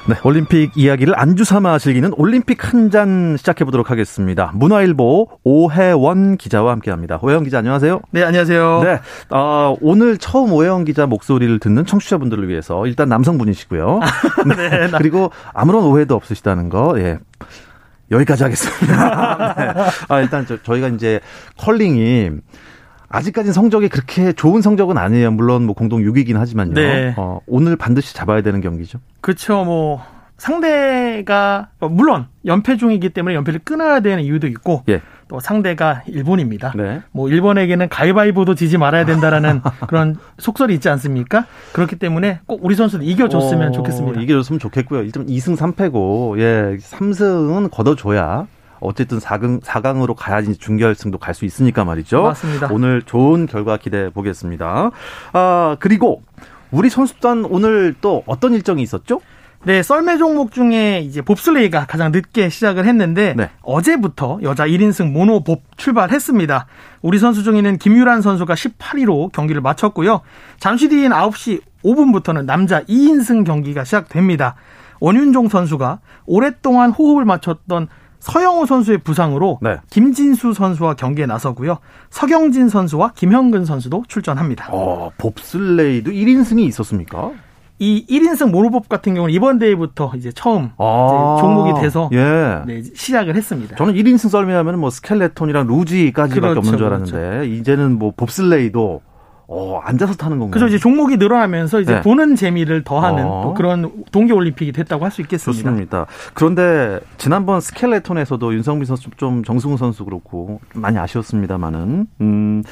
네, 0.08 0.16
올림픽 0.24 0.72
이야기를 0.74 1.14
안주 1.16 1.44
삼아 1.44 1.78
즐기는 1.78 2.10
올림픽 2.16 2.64
한 2.72 2.90
잔 2.90 3.36
시작해 3.38 3.64
보도록 3.64 3.90
하겠습니다. 3.90 4.50
문화일보 4.54 5.28
오해원 5.44 6.36
기자와 6.38 6.72
함께합니다. 6.72 7.18
오해원 7.22 7.44
기자 7.44 7.58
안녕하세요. 7.58 8.00
네, 8.10 8.22
안녕하세요. 8.24 8.80
네, 8.84 9.00
어, 9.30 9.76
오늘 9.80 10.16
처음 10.18 10.52
오해원 10.52 10.84
기자 10.84 11.06
목소리를 11.06 11.58
듣는 11.60 11.84
청취자분들을 11.86 12.48
위해서 12.48 12.86
일단 12.86 13.08
남성분이시고요. 13.10 14.00
네, 14.56 14.68
네, 14.86 14.88
그리고 14.98 15.30
아무런 15.54 15.84
오해도 15.84 16.16
없으시다는 16.16 16.68
거, 16.70 16.94
예. 16.98 17.18
여기까지 18.12 18.44
하겠습니다. 18.44 19.54
네. 19.56 19.90
아, 20.08 20.20
일단 20.20 20.46
저, 20.46 20.62
저희가 20.62 20.88
이제 20.88 21.20
컬링이 21.56 22.30
아직까지는 23.08 23.52
성적이 23.52 23.88
그렇게 23.88 24.32
좋은 24.32 24.62
성적은 24.62 24.96
아니에요. 24.96 25.30
물론 25.32 25.64
뭐 25.64 25.74
공동 25.74 26.00
6위긴 26.02 26.34
하지만요. 26.34 26.74
네. 26.74 27.14
어, 27.16 27.40
오늘 27.46 27.76
반드시 27.76 28.14
잡아야 28.14 28.42
되는 28.42 28.60
경기죠. 28.60 29.00
그렇죠. 29.20 29.64
뭐 29.64 30.02
상대가 30.38 31.68
어, 31.80 31.88
물론 31.88 32.26
연패 32.44 32.76
중이기 32.76 33.10
때문에 33.10 33.34
연패를 33.36 33.60
끊어야 33.64 34.00
되는 34.00 34.22
이유도 34.24 34.46
있고 34.48 34.82
예. 34.88 35.00
또 35.28 35.40
상대가 35.40 36.02
일본입니다. 36.06 36.72
네. 36.76 37.00
뭐 37.12 37.28
일본에게는 37.28 37.88
가위바위보도 37.88 38.54
지지 38.54 38.76
말아야 38.76 39.04
된다라는 39.04 39.62
그런 39.88 40.16
속설이 40.38 40.74
있지 40.74 40.88
않습니까? 40.90 41.46
그렇기 41.72 41.96
때문에 41.96 42.40
꼭 42.46 42.60
우리 42.64 42.74
선수들 42.74 43.06
이겨줬으면 43.06 43.68
어, 43.68 43.72
좋겠습니다. 43.72 44.20
이겨줬으면 44.20 44.58
좋겠고요. 44.58 45.02
일단 45.02 45.26
2승 45.26 45.56
3패고 45.56 46.38
예 46.40 46.76
3승은 46.78 47.70
걷어줘야 47.70 48.46
어쨌든 48.80 49.18
4강, 49.20 49.62
4강으로 49.62 50.14
가야지 50.16 50.56
준결승도 50.56 51.18
갈 51.18 51.34
수 51.34 51.44
있으니까 51.44 51.84
말이죠. 51.84 52.22
맞습니다. 52.24 52.68
오늘 52.72 53.00
좋은 53.02 53.46
결과 53.46 53.76
기대해 53.76 54.10
보겠습니다. 54.10 54.90
아, 55.32 55.76
그리고 55.78 56.22
우리 56.72 56.90
선수단 56.90 57.44
오늘 57.44 57.94
또 58.00 58.24
어떤 58.26 58.54
일정이 58.54 58.82
있었죠? 58.82 59.20
네, 59.64 59.80
썰매 59.80 60.18
종목 60.18 60.50
중에 60.50 61.02
이제 61.02 61.22
봅슬레이가 61.22 61.86
가장 61.86 62.10
늦게 62.10 62.48
시작을 62.48 62.84
했는데 62.84 63.34
네. 63.36 63.48
어제부터 63.62 64.40
여자 64.42 64.66
1인승 64.66 65.12
모노봅 65.12 65.62
출발했습니다. 65.76 66.66
우리 67.00 67.18
선수 67.20 67.44
중에는 67.44 67.78
김유란 67.78 68.22
선수가 68.22 68.54
18위로 68.54 69.30
경기를 69.30 69.60
마쳤고요. 69.60 70.22
잠시 70.58 70.88
뒤인 70.88 71.12
9시 71.12 71.60
5분부터는 71.84 72.44
남자 72.44 72.82
2인승 72.82 73.46
경기가 73.46 73.84
시작됩니다. 73.84 74.56
원윤종 74.98 75.48
선수가 75.48 76.00
오랫동안 76.26 76.90
호흡을 76.90 77.24
맞췄던 77.24 77.86
서영호 78.18 78.66
선수의 78.66 78.98
부상으로 78.98 79.58
네. 79.62 79.78
김진수 79.90 80.54
선수와 80.54 80.94
경기에 80.94 81.26
나서고요. 81.26 81.78
서경진 82.10 82.68
선수와 82.68 83.12
김형근 83.14 83.64
선수도 83.64 84.04
출전합니다. 84.06 84.68
어, 84.70 85.10
봅슬레이도 85.18 86.10
1인승이 86.10 86.60
있었습니까? 86.68 87.32
이 87.82 88.06
1인승 88.06 88.52
모노법 88.52 88.88
같은 88.88 89.14
경우는 89.14 89.34
이번 89.34 89.58
대회부터 89.58 90.12
이제 90.14 90.30
처음 90.32 90.70
아~ 90.78 91.34
이제 91.34 91.42
종목이 91.42 91.80
돼서 91.80 92.08
예. 92.12 92.62
네, 92.64 92.82
시작을 92.94 93.34
했습니다. 93.34 93.74
저는 93.74 93.94
1인승 93.94 94.28
썰매하면 94.28 94.78
뭐 94.78 94.88
스켈레톤이랑 94.88 95.66
루지까지밖에 95.66 96.40
그렇죠, 96.40 96.58
없는 96.60 96.78
줄 96.78 96.86
알았는데 96.86 97.12
그렇죠. 97.12 97.44
이제는 97.44 97.98
뭐 97.98 98.12
봅슬레이도 98.16 99.00
어, 99.48 99.80
앉아서 99.82 100.14
타는 100.14 100.38
건가요? 100.38 100.52
그래서 100.52 100.68
이제 100.68 100.78
종목이 100.78 101.16
늘어나면서 101.16 101.80
이제 101.80 101.94
네. 101.94 102.00
보는 102.02 102.36
재미를 102.36 102.84
더하는 102.84 103.24
어. 103.26 103.52
그런 103.56 104.04
동계 104.12 104.32
올림픽이 104.32 104.70
됐다고 104.70 105.04
할 105.04 105.10
수 105.10 105.20
있겠습니다. 105.20 105.62
좋습니다. 105.62 106.06
그런데 106.34 107.00
지난번 107.18 107.60
스켈레톤에서도 107.60 108.54
윤성빈 108.54 108.84
선수 108.86 109.10
좀 109.16 109.42
정승우 109.42 109.76
선수 109.76 110.04
그렇고 110.04 110.60
많이 110.74 110.98
아쉬웠습니다만은 110.98 112.06
음, 112.20 112.62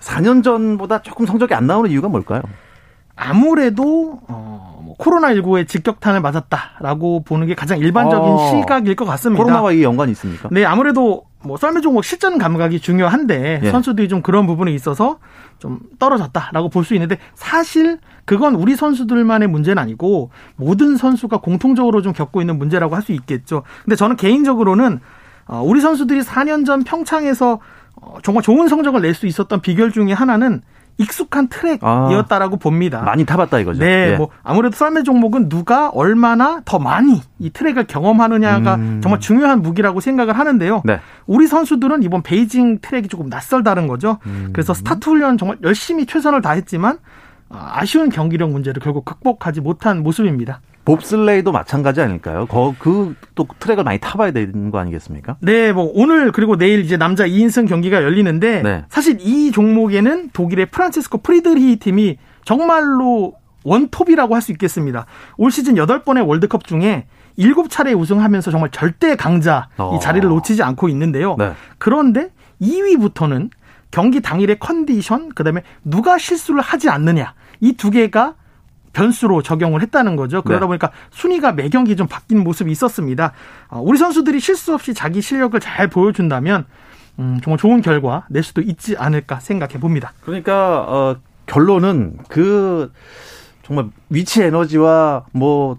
4년 0.00 0.42
전보다 0.42 1.02
조금 1.02 1.26
성적이 1.26 1.52
안 1.52 1.66
나오는 1.66 1.90
이유가 1.90 2.08
뭘까요? 2.08 2.40
아무래도 3.16 4.20
어, 4.28 4.80
뭐 4.84 4.94
코로나19의 4.98 5.66
직격탄을 5.66 6.20
맞았다라고 6.20 7.24
보는 7.24 7.46
게 7.46 7.54
가장 7.54 7.78
일반적인 7.78 8.28
어, 8.28 8.50
시각일 8.50 8.94
것 8.94 9.04
같습니다. 9.06 9.42
코로나와 9.42 9.72
이 9.72 9.82
연관이 9.82 10.12
있습니까? 10.12 10.48
네, 10.52 10.64
아무래도 10.64 11.24
뭐 11.42 11.56
썰매 11.56 11.80
종목 11.80 12.04
실전 12.04 12.38
감각이 12.38 12.80
중요한데 12.80 13.60
예. 13.62 13.70
선수들이 13.70 14.08
좀 14.08 14.20
그런 14.20 14.46
부분에 14.46 14.72
있어서 14.72 15.18
좀 15.58 15.80
떨어졌다라고 15.98 16.68
볼 16.70 16.84
수 16.84 16.94
있는데 16.94 17.18
사실 17.34 17.98
그건 18.24 18.54
우리 18.54 18.76
선수들만의 18.76 19.48
문제는 19.48 19.80
아니고 19.80 20.30
모든 20.56 20.96
선수가 20.96 21.38
공통적으로 21.38 22.02
좀 22.02 22.12
겪고 22.12 22.40
있는 22.40 22.58
문제라고 22.58 22.94
할 22.94 23.02
수 23.02 23.12
있겠죠. 23.12 23.62
근데 23.84 23.96
저는 23.96 24.16
개인적으로는 24.16 25.00
어, 25.48 25.62
우리 25.64 25.80
선수들이 25.80 26.20
4년 26.22 26.66
전 26.66 26.82
평창에서 26.82 27.60
어, 28.00 28.14
정말 28.22 28.42
좋은 28.42 28.66
성적을 28.68 29.00
낼 29.00 29.14
수 29.14 29.26
있었던 29.26 29.60
비결 29.60 29.92
중에 29.92 30.12
하나는 30.12 30.60
익숙한 30.98 31.48
트랙이었다라고 31.48 32.56
아, 32.56 32.58
봅니다. 32.58 33.02
많이 33.02 33.24
타봤다 33.24 33.58
이거죠. 33.58 33.80
네, 33.80 34.12
예. 34.12 34.16
뭐 34.16 34.28
아무래도 34.42 34.76
썰매 34.76 35.02
종목은 35.02 35.48
누가 35.48 35.88
얼마나 35.90 36.62
더 36.64 36.78
많이 36.78 37.20
이 37.38 37.50
트랙을 37.50 37.86
경험하느냐가 37.86 38.76
음. 38.76 39.00
정말 39.02 39.20
중요한 39.20 39.60
무기라고 39.60 40.00
생각을 40.00 40.38
하는데요. 40.38 40.82
네. 40.84 41.00
우리 41.26 41.46
선수들은 41.46 42.02
이번 42.02 42.22
베이징 42.22 42.78
트랙이 42.80 43.08
조금 43.08 43.28
낯설다는 43.28 43.86
거죠. 43.86 44.18
음. 44.26 44.50
그래서 44.52 44.72
스타트 44.72 45.10
훈련 45.10 45.36
정말 45.36 45.58
열심히 45.62 46.06
최선을 46.06 46.40
다했지만 46.40 46.98
아, 47.48 47.72
아쉬운 47.74 48.08
경기력 48.08 48.50
문제를 48.50 48.80
결국 48.82 49.04
극복하지 49.04 49.60
못한 49.60 50.02
모습입니다. 50.02 50.60
봅슬레이도 50.86 51.52
마찬가지 51.52 52.00
아닐까요? 52.00 52.46
그 52.78 53.14
또 53.34 53.46
트랙을 53.58 53.84
많이 53.84 53.98
타봐야 53.98 54.30
되는 54.30 54.70
거 54.70 54.78
아니겠습니까? 54.78 55.36
네, 55.40 55.70
뭐 55.72 55.90
오늘 55.94 56.32
그리고 56.32 56.56
내일 56.56 56.80
이제 56.80 56.96
남자 56.96 57.26
2인승 57.26 57.68
경기가 57.68 58.02
열리는데 58.02 58.62
네. 58.62 58.84
사실 58.88 59.18
이 59.20 59.52
종목에는 59.52 60.30
독일의 60.32 60.66
프란치스코 60.66 61.18
프리드리히 61.18 61.76
팀이 61.76 62.16
정말로 62.46 63.34
원톱이라고 63.64 64.34
할 64.34 64.40
수 64.40 64.52
있겠습니다. 64.52 65.04
올 65.36 65.50
시즌 65.50 65.74
8번의 65.74 66.26
월드컵 66.26 66.64
중에 66.64 67.06
7차례 67.38 67.98
우승하면서 67.98 68.50
정말 68.50 68.70
절대 68.70 69.16
강자 69.16 69.68
어. 69.76 69.94
이 69.94 70.00
자리를 70.00 70.26
놓치지 70.26 70.62
않고 70.62 70.88
있는데요. 70.88 71.36
네. 71.38 71.52
그런데 71.76 72.30
2위부터는 72.62 73.50
경기 73.90 74.22
당일의 74.22 74.58
컨디션, 74.58 75.28
그다음에 75.34 75.62
누가 75.84 76.16
실수를 76.16 76.60
하지 76.62 76.88
않느냐 76.88 77.34
이 77.60 77.74
두 77.74 77.90
개가 77.90 78.34
변수로 78.96 79.42
적용을 79.42 79.82
했다는 79.82 80.16
거죠. 80.16 80.40
그러다 80.40 80.64
네. 80.64 80.66
보니까 80.68 80.90
순위가 81.10 81.52
매 81.52 81.68
경기 81.68 81.96
좀 81.96 82.06
바뀐 82.06 82.42
모습이 82.42 82.72
있었습니다. 82.72 83.32
어, 83.68 83.80
우리 83.84 83.98
선수들이 83.98 84.40
실수 84.40 84.72
없이 84.72 84.94
자기 84.94 85.20
실력을 85.20 85.58
잘 85.60 85.88
보여준다면 85.88 86.64
음, 87.18 87.38
정말 87.44 87.58
좋은 87.58 87.82
결과 87.82 88.24
낼 88.30 88.42
수도 88.42 88.62
있지 88.62 88.96
않을까 88.96 89.40
생각해 89.40 89.74
봅니다. 89.78 90.14
그러니까 90.22 90.80
어, 90.88 91.16
결론은 91.44 92.16
그 92.28 92.90
정말 93.62 93.88
위치 94.08 94.42
에너지와 94.42 95.26
뭐 95.32 95.76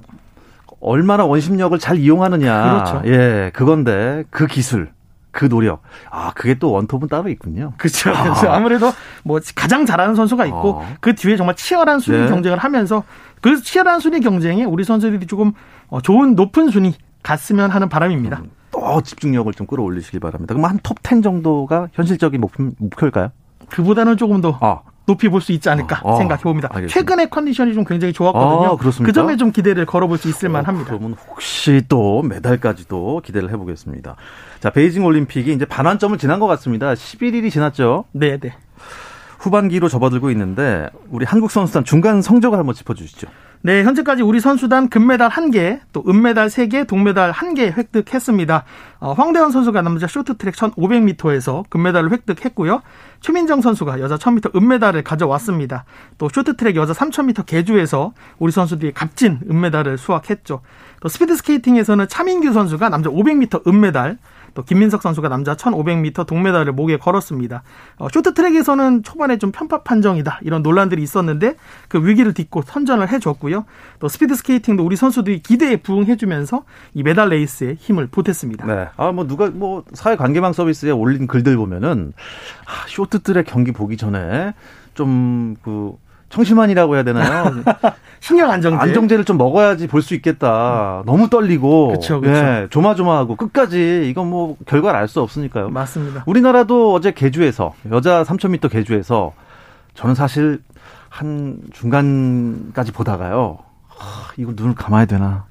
얼마나 0.79 1.25
원심력을 1.25 1.77
잘 1.79 1.97
이용하느냐. 1.97 2.61
그렇죠. 2.61 3.01
예, 3.05 3.49
그건데 3.51 4.25
그 4.29 4.45
기술 4.45 4.89
그 5.37 5.47
노력. 5.47 5.83
아, 6.09 6.31
그게 6.33 6.55
또 6.55 6.71
원톱은 6.71 7.09
따로 7.09 7.29
있군요. 7.29 7.73
그렇죠. 7.77 8.09
아. 8.09 8.23
그래서 8.23 8.49
아무래도 8.51 8.91
뭐 9.23 9.39
가장 9.53 9.85
잘하는 9.85 10.15
선수가 10.15 10.47
있고 10.47 10.81
아. 10.81 10.95
그 10.99 11.13
뒤에 11.13 11.37
정말 11.37 11.55
치열한 11.55 11.99
순위 11.99 12.17
네. 12.17 12.27
경쟁을 12.27 12.57
하면서 12.57 13.03
그 13.39 13.61
치열한 13.61 13.99
순위 13.99 14.19
경쟁에 14.19 14.63
우리 14.63 14.83
선수들이 14.83 15.27
조금 15.27 15.53
어, 15.89 16.01
좋은 16.01 16.33
높은 16.33 16.69
순위 16.71 16.95
갔으면 17.21 17.69
하는 17.69 17.87
바람입니다. 17.87 18.39
음, 18.39 18.49
또 18.71 18.99
집중력을 19.03 19.53
좀 19.53 19.67
끌어올리시기 19.67 20.19
바랍니다. 20.19 20.55
그럼 20.55 20.67
한 20.67 20.79
톱 20.81 20.97
10 21.07 21.21
정도가 21.21 21.89
현실적인 21.93 22.41
목표, 22.41 22.71
목표 22.79 23.05
일까요? 23.05 23.29
그보다는 23.69 24.17
조금 24.17 24.41
더 24.41 24.57
아. 24.59 24.79
높이 25.05 25.29
볼 25.29 25.39
수 25.39 25.51
있지 25.51 25.69
않을까 25.69 26.01
어, 26.03 26.13
어, 26.13 26.17
생각해 26.17 26.41
봅니다. 26.41 26.67
최근에 26.89 27.27
컨디션이 27.27 27.75
좀 27.75 27.85
굉장히 27.85 28.11
좋았거든요. 28.11 28.71
아, 28.71 28.75
그 28.75 29.13
점에 29.13 29.37
좀 29.37 29.51
기대를 29.51 29.85
걸어볼 29.85 30.17
수 30.17 30.29
있을 30.29 30.49
어, 30.49 30.51
만합니다. 30.53 30.89
그러면 30.97 31.15
혹시 31.29 31.83
또 31.87 32.23
메달까지도 32.23 33.21
기대를 33.23 33.51
해보겠습니다. 33.51 34.15
자, 34.59 34.71
베이징 34.71 35.05
올림픽이 35.05 35.53
이제 35.53 35.65
반환점을 35.65 36.17
지난 36.17 36.39
것 36.39 36.47
같습니다. 36.47 36.93
11일이 36.93 37.51
지났죠. 37.51 38.05
네, 38.11 38.37
네. 38.37 38.53
후반기로 39.39 39.87
접어들고 39.87 40.31
있는데 40.31 40.89
우리 41.09 41.25
한국 41.25 41.51
선수단 41.51 41.83
중간 41.83 42.21
성적을 42.23 42.57
한번 42.57 42.73
짚어주시죠. 42.73 43.27
네, 43.61 43.83
현재까지 43.83 44.21
우리 44.21 44.39
선수단 44.39 44.87
금메달 44.87 45.29
1개, 45.29 45.79
또 45.91 46.03
은메달 46.07 46.47
3개, 46.47 46.87
동메달 46.87 47.31
1개 47.31 47.71
획득했습니다. 47.75 48.63
어, 48.99 49.13
황대현 49.13 49.51
선수가 49.51 49.81
남자 49.81 50.07
쇼트트랙 50.07 50.55
1500m에서 50.55 51.67
금메달을 51.69 52.11
획득했고요. 52.11 52.81
최민정 53.19 53.61
선수가 53.61 53.99
여자 53.99 54.15
1000m 54.15 54.55
은메달을 54.55 55.03
가져왔습니다. 55.03 55.85
또 56.17 56.29
쇼트트랙 56.29 56.75
여자 56.75 56.93
3000m 56.93 57.45
계주에서 57.45 58.13
우리 58.37 58.51
선수들이 58.51 58.93
값진 58.93 59.39
은메달을 59.49 59.97
수확했죠. 59.97 60.61
또 60.99 61.09
스피드 61.09 61.35
스케이팅에서는 61.35 62.07
차민규 62.07 62.53
선수가 62.53 62.89
남자 62.89 63.09
500m 63.09 63.67
은메달, 63.67 64.17
또 64.53 64.63
김민석 64.63 65.01
선수가 65.01 65.27
남자 65.27 65.55
1500m 65.55 66.25
동메달을 66.25 66.71
목에 66.71 66.97
걸었습니다. 66.97 67.63
어, 67.97 68.07
쇼트트랙에서는 68.09 69.03
초반에 69.03 69.37
좀 69.37 69.51
편파 69.51 69.83
판정이다 69.83 70.39
이런 70.43 70.63
논란들이 70.63 71.01
있었는데 71.03 71.55
그 71.89 72.05
위기를 72.05 72.33
딛고 72.33 72.61
선전을 72.61 73.09
해줬고요. 73.11 73.65
또 73.99 74.07
스피드 74.07 74.35
스케이팅도 74.35 74.85
우리 74.85 74.95
선수들이 74.95 75.41
기대에 75.41 75.77
부응해주면서 75.77 76.63
이 76.93 77.03
메달 77.03 77.29
레이스에 77.29 77.75
힘을 77.77 78.07
보탰습니다. 78.07 78.65
네. 78.65 78.87
아 78.95 79.11
뭐 79.11 79.25
누가 79.25 79.49
뭐 79.49 79.83
사회 79.93 80.15
관계망 80.15 80.53
서비스에 80.53 80.91
올린 80.91 81.25
글들 81.25 81.57
보면은 81.57 82.13
아, 82.65 82.87
쇼트트랙 82.87 83.47
경기 83.47 83.71
보기 83.71 83.97
전에 83.97 84.53
좀그 84.93 85.97
청심환이라고 86.29 86.95
해야 86.95 87.03
되나요? 87.03 87.51
신경 88.19 88.49
안정제. 88.51 88.77
안정제를 88.77 89.23
좀 89.25 89.37
먹어야지 89.37 89.87
볼 89.87 90.01
수 90.01 90.13
있겠다. 90.15 91.03
너무 91.05 91.29
떨리고. 91.29 91.87
그렇죠. 91.89 92.21
예, 92.25 92.67
조마조마하고 92.69 93.35
끝까지 93.35 94.07
이건 94.09 94.29
뭐 94.29 94.57
결과를 94.65 94.99
알 94.99 95.07
수 95.07 95.21
없으니까요. 95.21 95.69
맞습니다. 95.69 96.23
우리나라도 96.25 96.93
어제 96.93 97.11
계주에서 97.11 97.73
여자 97.91 98.23
3000m 98.23 98.69
계주에서 98.69 99.33
저는 99.93 100.15
사실 100.15 100.61
한 101.09 101.59
중간까지 101.71 102.91
보다가요. 102.91 103.59
하, 103.87 104.31
이거 104.37 104.51
눈을 104.55 104.75
감아야 104.75 105.05
되나? 105.05 105.45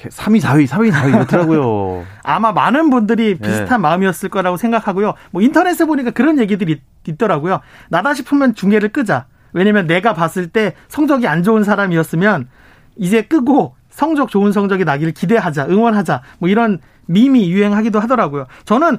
3위, 0.00 0.40
4위, 0.40 0.66
4위, 0.66 0.90
4위 0.90 1.08
이렇더라고요. 1.14 2.04
아마 2.24 2.52
많은 2.52 2.88
분들이 2.90 3.34
비슷한 3.36 3.68
네. 3.68 3.76
마음이었을 3.78 4.30
거라고 4.30 4.56
생각하고요. 4.56 5.12
뭐 5.30 5.42
인터넷에 5.42 5.84
보니까 5.84 6.10
그런 6.10 6.38
얘기들이 6.38 6.80
있 7.06 7.18
더라고요. 7.18 7.60
나다 7.90 8.14
싶으면 8.14 8.54
중계를 8.54 8.88
끄자. 8.90 9.26
왜냐면 9.52 9.86
내가 9.86 10.14
봤을 10.14 10.48
때 10.48 10.74
성적이 10.88 11.26
안 11.26 11.42
좋은 11.42 11.64
사람이었으면 11.64 12.48
이제 12.96 13.22
끄고 13.22 13.74
성적 13.88 14.30
좋은 14.30 14.52
성적이 14.52 14.84
나기를 14.84 15.12
기대하자, 15.12 15.66
응원하자, 15.68 16.22
뭐 16.38 16.48
이런 16.48 16.78
밈이 17.06 17.50
유행하기도 17.50 17.98
하더라고요. 18.00 18.46
저는 18.64 18.98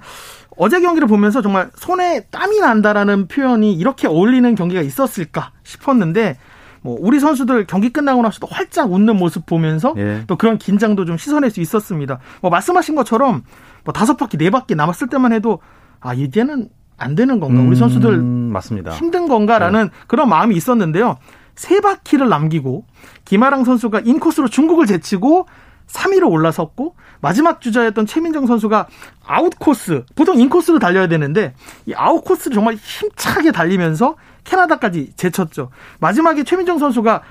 어제 0.58 0.82
경기를 0.82 1.08
보면서 1.08 1.42
정말 1.42 1.72
손에 1.76 2.26
땀이 2.30 2.60
난다라는 2.60 3.28
표현이 3.28 3.74
이렇게 3.74 4.08
어울리는 4.08 4.54
경기가 4.54 4.82
있었을까 4.82 5.52
싶었는데 5.64 6.38
뭐 6.82 6.98
우리 7.00 7.20
선수들 7.20 7.68
경기 7.68 7.90
끝나고 7.90 8.22
나서도 8.22 8.48
활짝 8.48 8.92
웃는 8.92 9.16
모습 9.16 9.46
보면서 9.46 9.94
예. 9.98 10.24
또 10.28 10.36
그런 10.36 10.58
긴장도 10.58 11.06
좀 11.06 11.18
씻어낼 11.18 11.52
수 11.52 11.62
있었습니다. 11.62 12.20
뭐 12.42 12.52
말씀하신 12.52 12.96
것처럼 12.96 13.44
뭐 13.86 13.94
다섯 13.94 14.18
바퀴 14.18 14.38
네 14.38 14.50
바퀴 14.50 14.76
남았을 14.76 15.08
때만 15.08 15.32
해도 15.32 15.60
아 16.00 16.14
이제는 16.14 16.70
안 17.02 17.16
되는 17.16 17.40
건가? 17.40 17.62
우리 17.62 17.70
음, 17.70 17.76
선수들 17.76 18.14
음, 18.14 18.52
맞습니다. 18.54 18.92
힘든 18.92 19.28
건가라는 19.28 19.86
네. 19.86 19.90
그런 20.08 20.30
마음이 20.30 20.56
있었는데요. 20.56 21.18
세 21.56 21.82
바퀴를 21.82 22.30
남기고 22.30 22.86
김아랑 23.26 23.64
선수가 23.64 24.02
인코스로 24.02 24.48
중국을 24.48 24.86
제치고 24.86 25.48
3위로 25.88 26.32
올라섰고 26.32 26.96
마지막 27.20 27.60
주자였던 27.60 28.06
최민정 28.06 28.46
선수가 28.46 28.88
아웃코스 29.26 30.06
보통 30.16 30.40
인코스로 30.40 30.80
달려야 30.80 31.08
되는데 31.08 31.54
이 31.86 31.94
아웃코스를 31.94 32.56
정말 32.56 32.76
힘차게 32.76 33.52
달리면서 33.52 34.16
캐나다까지 34.44 35.14
제쳤죠. 35.16 35.70
마지막에 36.00 36.44
최민정 36.44 36.80
선수가 36.80 37.22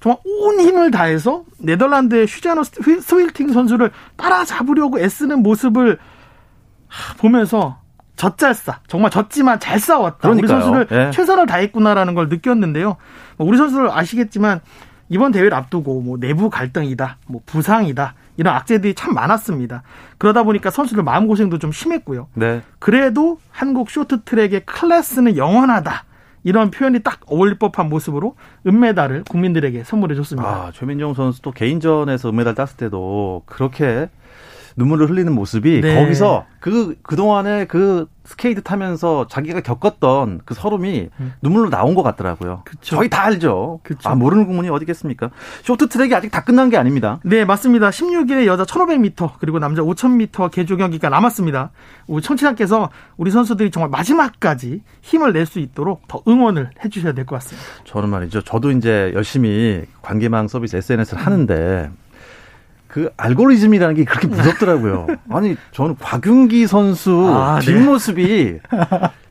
정말 0.00 0.18
온 0.24 0.60
힘을 0.60 0.90
다해서 0.90 1.44
네덜란드의 1.58 2.26
수자너 2.28 2.62
스휠팅 2.62 3.52
선수를 3.52 3.90
따라잡으려고 4.16 5.00
애쓰는 5.00 5.42
모습을 5.42 5.98
보면서 7.18 7.78
졌잘싸 8.18 8.80
정말 8.88 9.10
졌지만 9.10 9.58
잘 9.60 9.78
싸웠다. 9.78 10.18
그러니까요. 10.18 10.56
우리 10.56 10.62
선수들 10.62 10.98
예. 10.98 11.10
최선을 11.12 11.46
다했구나라는 11.46 12.14
걸 12.14 12.28
느꼈는데요. 12.28 12.96
뭐 13.38 13.46
우리 13.46 13.56
선수들 13.56 13.90
아시겠지만 13.90 14.60
이번 15.08 15.32
대회를 15.32 15.54
앞두고 15.54 16.02
뭐 16.02 16.18
내부 16.18 16.50
갈등이다, 16.50 17.16
뭐 17.28 17.40
부상이다 17.46 18.14
이런 18.36 18.54
악재들이 18.54 18.94
참 18.94 19.14
많았습니다. 19.14 19.82
그러다 20.18 20.42
보니까 20.42 20.70
선수들 20.70 21.02
마음 21.02 21.26
고생도 21.26 21.58
좀 21.58 21.72
심했고요. 21.72 22.28
네. 22.34 22.60
그래도 22.78 23.38
한국 23.50 23.88
쇼트트랙의 23.88 24.66
클래스는 24.66 25.38
영원하다. 25.38 26.04
이런 26.44 26.70
표현이 26.70 27.00
딱 27.00 27.20
어울릴 27.26 27.58
법한 27.58 27.88
모습으로 27.88 28.36
은메달을 28.66 29.24
국민들에게 29.28 29.82
선물해 29.84 30.14
줬습니다. 30.14 30.48
아, 30.48 30.70
최민정 30.72 31.14
선수 31.14 31.42
도 31.42 31.50
개인전에서 31.50 32.30
은메달 32.30 32.54
땄을 32.54 32.76
때도 32.76 33.42
그렇게 33.46 34.08
눈물을 34.78 35.10
흘리는 35.10 35.32
모습이 35.32 35.80
네. 35.82 35.94
거기서 36.00 36.46
그 36.60 36.96
그동안에 37.02 37.66
그 37.66 38.06
스케이트 38.24 38.62
타면서 38.62 39.26
자기가 39.28 39.60
겪었던 39.62 40.40
그 40.44 40.54
설움이 40.54 41.08
음. 41.18 41.32
눈물로 41.42 41.70
나온 41.70 41.94
것 41.94 42.02
같더라고요. 42.02 42.62
그쵸. 42.64 42.96
저희 42.96 43.08
다 43.08 43.24
알죠. 43.24 43.80
그쵸. 43.82 44.08
아, 44.08 44.14
모르는 44.14 44.46
국민이 44.46 44.68
어디겠습니까? 44.68 45.30
쇼트트랙이 45.64 46.14
아직 46.14 46.30
다 46.30 46.44
끝난 46.44 46.68
게 46.68 46.76
아닙니다. 46.76 47.20
네, 47.24 47.44
맞습니다. 47.44 47.88
16일에 47.90 48.44
여자 48.46 48.64
1500m 48.64 49.32
그리고 49.40 49.58
남자 49.58 49.80
5000m 49.82 50.50
개조 50.50 50.76
경기가 50.76 51.08
남았습니다. 51.08 51.70
우리 52.06 52.22
청취자께서 52.22 52.90
우리 53.16 53.30
선수들이 53.30 53.70
정말 53.70 53.88
마지막까지 53.90 54.82
힘을 55.02 55.32
낼 55.32 55.46
수 55.46 55.58
있도록 55.60 56.06
더 56.08 56.22
응원을 56.28 56.70
해 56.84 56.88
주셔야 56.90 57.12
될 57.12 57.24
것 57.24 57.36
같습니다. 57.36 57.66
저는 57.84 58.10
말이죠. 58.10 58.42
저도 58.42 58.70
이제 58.72 59.10
열심히 59.14 59.84
관계망 60.02 60.48
서비스 60.48 60.76
SNS를 60.76 61.24
하는데 61.24 61.90
그 62.88 63.10
알고리즘이라는 63.16 63.94
게 63.94 64.04
그렇게 64.04 64.26
무섭더라고요. 64.26 65.06
아니 65.30 65.56
저는 65.72 65.96
곽윤기 66.00 66.66
선수 66.66 67.30
아, 67.32 67.60
네. 67.60 67.66
뒷모습이 67.66 68.58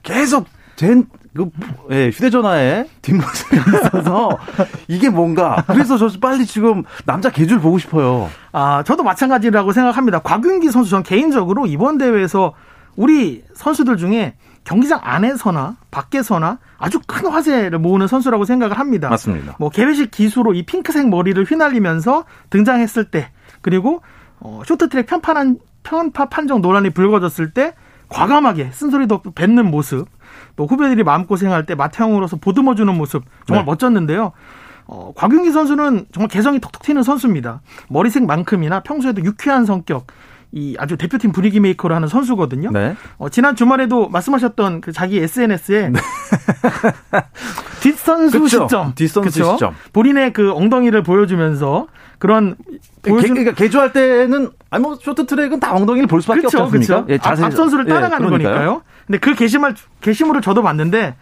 계속 0.03 0.45
젠, 0.75 1.07
그, 1.35 1.49
예, 1.89 2.09
휴대전화에 2.09 2.85
뒷모습이 3.01 3.57
있어서 3.57 4.37
이게 4.87 5.09
뭔가. 5.09 5.63
그래서 5.67 5.97
저 5.97 6.07
빨리 6.21 6.45
지금 6.45 6.83
남자 7.05 7.31
개줄 7.31 7.59
보고 7.59 7.79
싶어요. 7.79 8.29
아, 8.51 8.83
저도 8.85 9.03
마찬가지라고 9.03 9.71
생각합니다. 9.71 10.19
곽윤기 10.19 10.69
선수 10.69 10.91
전 10.91 11.01
개인적으로 11.01 11.65
이번 11.65 11.97
대회에서 11.97 12.53
우리 12.95 13.43
선수들 13.55 13.97
중에 13.97 14.35
경기장 14.63 14.99
안에서나 15.01 15.77
밖에서나 15.91 16.59
아주 16.77 16.99
큰 17.07 17.27
화제를 17.27 17.79
모으는 17.79 18.07
선수라고 18.07 18.45
생각을 18.45 18.77
합니다. 18.77 19.09
맞습니다. 19.09 19.55
뭐 19.59 19.69
개회식 19.69 20.11
기수로 20.11 20.53
이 20.53 20.63
핑크색 20.63 21.07
머리를 21.07 21.41
휘날리면서 21.43 22.25
등장했을 22.49 23.05
때 23.05 23.29
그리고 23.61 24.01
어, 24.39 24.61
쇼트트랙 24.65 25.07
편판한 25.07 25.57
편파 25.83 26.25
판정 26.25 26.61
논란이 26.61 26.91
불거졌을 26.91 27.51
때 27.51 27.73
과감하게 28.09 28.71
쓴소리도 28.71 29.21
뱉는 29.35 29.69
모습, 29.69 30.07
또 30.55 30.65
후배들이 30.65 31.03
마음고생할 31.03 31.65
때 31.65 31.75
맏형으로서 31.75 32.37
보듬어주는 32.37 32.93
모습 32.95 33.23
정말 33.45 33.65
네. 33.65 33.71
멋졌는데요. 33.71 34.31
어, 34.85 35.11
곽윤기 35.15 35.51
선수는 35.51 36.05
정말 36.13 36.29
개성이 36.29 36.59
톡톡 36.59 36.81
튀는 36.81 37.03
선수입니다. 37.03 37.61
머리색만큼이나 37.89 38.81
평소에도 38.81 39.23
유쾌한 39.23 39.65
성격, 39.65 40.07
이 40.53 40.77
아주 40.79 40.95
대표팀 40.95 41.33
분위기 41.33 41.59
메이커를 41.59 41.95
하는 41.95 42.07
선수거든요. 42.07 42.71
네. 42.71 42.95
어, 43.17 43.27
지난 43.27 43.55
주말에도 43.55 44.07
말씀하셨던 44.07 44.79
그 44.79 44.93
자기 44.93 45.19
SNS에 45.19 45.89
네. 45.89 45.99
뒷선수 47.81 48.39
그쵸? 48.39 48.63
시점, 48.63 48.95
뒷선수 48.95 49.29
그쵸? 49.29 49.53
시점, 49.53 49.75
본인의 49.91 50.31
그 50.31 50.53
엉덩이를 50.53 51.03
보여주면서 51.03 51.87
그런 52.17 52.55
보여준... 53.03 53.35
계, 53.35 53.43
그러니까 53.43 53.53
계주할 53.53 53.93
때는 53.93 54.49
아니 54.69 54.81
뭐 54.81 54.95
쇼트트랙은 54.95 55.59
다 55.59 55.75
엉덩이를 55.75 56.07
볼 56.07 56.21
수밖에 56.21 56.41
그쵸, 56.41 56.63
없지 56.63 56.77
않습니까? 56.77 57.05
예, 57.09 57.17
자세, 57.17 57.43
앞 57.45 57.53
선수를 57.53 57.85
예, 57.87 57.93
따라가는 57.93 58.27
예, 58.27 58.29
거니까요. 58.31 58.81
근데 59.05 59.19
그 59.19 59.35
게시물 59.35 59.75
게시물을 60.01 60.41
저도 60.41 60.61
봤는데 60.63 61.15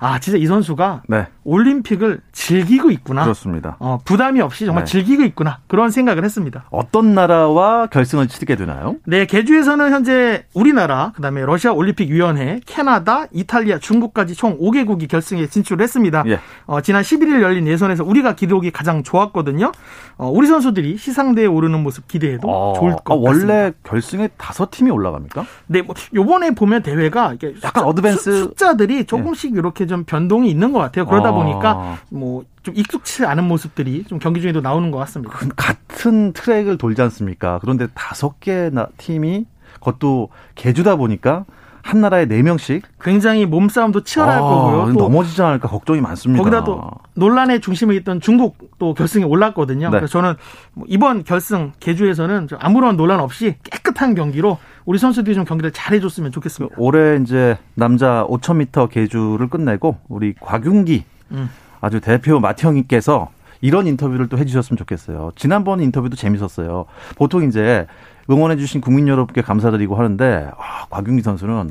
아, 0.00 0.18
진짜 0.18 0.38
이 0.38 0.46
선수가 0.46 1.02
네. 1.08 1.26
올림픽을 1.48 2.20
즐기고 2.32 2.90
있구나. 2.90 3.22
그렇습니다. 3.22 3.76
어, 3.78 3.98
부담이 4.04 4.42
없이 4.42 4.66
정말 4.66 4.84
네. 4.84 4.90
즐기고 4.90 5.22
있구나. 5.24 5.60
그런 5.66 5.90
생각을 5.90 6.22
했습니다. 6.22 6.64
어떤 6.70 7.14
나라와 7.14 7.86
결승을 7.86 8.28
치르게 8.28 8.54
되나요? 8.56 8.96
네, 9.06 9.24
개주에서는 9.24 9.90
현재 9.90 10.44
우리나라, 10.52 11.12
그다음에 11.16 11.46
러시아 11.46 11.72
올림픽 11.72 12.10
위원회, 12.10 12.60
캐나다, 12.66 13.24
이탈리아, 13.32 13.78
중국까지 13.78 14.34
총 14.34 14.58
5개국이 14.58 15.08
결승에 15.08 15.46
진출을 15.46 15.82
했습니다. 15.82 16.22
예. 16.26 16.38
어, 16.66 16.82
지난 16.82 17.02
11일 17.02 17.40
열린 17.40 17.66
예선에서 17.66 18.04
우리가 18.04 18.34
기록이 18.34 18.70
가장 18.70 19.02
좋았거든요. 19.02 19.72
어, 20.18 20.28
우리 20.28 20.46
선수들이 20.48 20.98
시상대에 20.98 21.46
오르는 21.46 21.82
모습 21.82 22.08
기대해도 22.08 22.46
어, 22.48 22.74
좋을 22.78 22.96
것 23.04 23.14
아, 23.14 23.30
같습니다. 23.30 23.54
원래 23.54 23.72
결승에 23.84 24.28
다섯 24.36 24.70
팀이 24.70 24.90
올라갑니까? 24.90 25.46
네, 25.68 25.80
뭐 25.80 25.94
요번에 26.14 26.50
보면 26.50 26.82
대회가 26.82 27.34
약간 27.64 27.84
어드밴스 27.84 28.38
숫자들이 28.40 29.06
조금씩 29.06 29.54
예. 29.54 29.58
이렇게 29.58 29.86
좀 29.86 30.04
변동이 30.04 30.50
있는 30.50 30.72
것 30.72 30.78
같아요. 30.80 31.06
그러다 31.06 31.30
아. 31.30 31.37
보니까 31.42 31.98
뭐 32.10 32.44
좀 32.68 32.76
익숙치 32.76 33.24
않은 33.24 33.44
모습들이 33.44 34.04
좀 34.04 34.18
경기 34.18 34.42
중에도 34.42 34.60
나오는 34.60 34.90
것 34.90 34.98
같습니다. 34.98 35.34
같은 35.56 36.34
트랙을 36.34 36.76
돌지 36.76 37.00
않습니까? 37.00 37.58
그런데 37.62 37.86
다섯 37.94 38.40
개 38.40 38.70
팀이 38.98 39.46
그것도 39.74 40.28
개주다 40.54 40.96
보니까 40.96 41.46
한 41.82 42.02
나라에 42.02 42.26
네 42.26 42.42
명씩 42.42 42.82
굉장히 43.00 43.46
몸싸움도 43.46 44.02
치열할 44.02 44.36
아, 44.36 44.40
거고요. 44.40 44.92
또 44.92 44.98
넘어지지 44.98 45.40
않을까 45.40 45.68
걱정이 45.68 46.02
많습니다. 46.02 46.42
거기다 46.42 46.64
또 46.64 46.82
논란의 47.14 47.62
중심에 47.62 47.94
있던 47.96 48.20
중국도 48.20 48.92
결승에 48.92 49.24
올랐거든요. 49.24 49.86
네. 49.88 49.90
그래서 49.98 50.06
저는 50.08 50.34
뭐 50.74 50.84
이번 50.88 51.24
결승 51.24 51.72
개주에서는 51.80 52.48
아무런 52.58 52.98
논란 52.98 53.20
없이 53.20 53.54
깨끗한 53.64 54.14
경기로 54.14 54.58
우리 54.84 54.98
선수들이 54.98 55.34
좀 55.34 55.46
경기를 55.46 55.70
잘해줬으면 55.70 56.32
좋겠습니다. 56.32 56.76
올해 56.78 57.16
이제 57.22 57.56
남자 57.74 58.26
5,000m 58.28 58.90
개주를 58.90 59.48
끝내고 59.48 59.96
우리 60.08 60.34
곽윤기 60.34 61.04
음. 61.32 61.50
아주 61.80 62.00
대표 62.00 62.40
마티형님께서 62.40 63.30
이런 63.60 63.86
인터뷰를 63.86 64.28
또 64.28 64.38
해주셨으면 64.38 64.76
좋겠어요. 64.78 65.32
지난번 65.36 65.80
인터뷰도 65.80 66.16
재밌었어요. 66.16 66.86
보통 67.16 67.44
이제 67.44 67.86
응원해주신 68.30 68.80
국민 68.80 69.08
여러분께 69.08 69.42
감사드리고 69.42 69.96
하는데 69.96 70.50
아, 70.56 70.86
곽윤기 70.90 71.22
선수는 71.22 71.70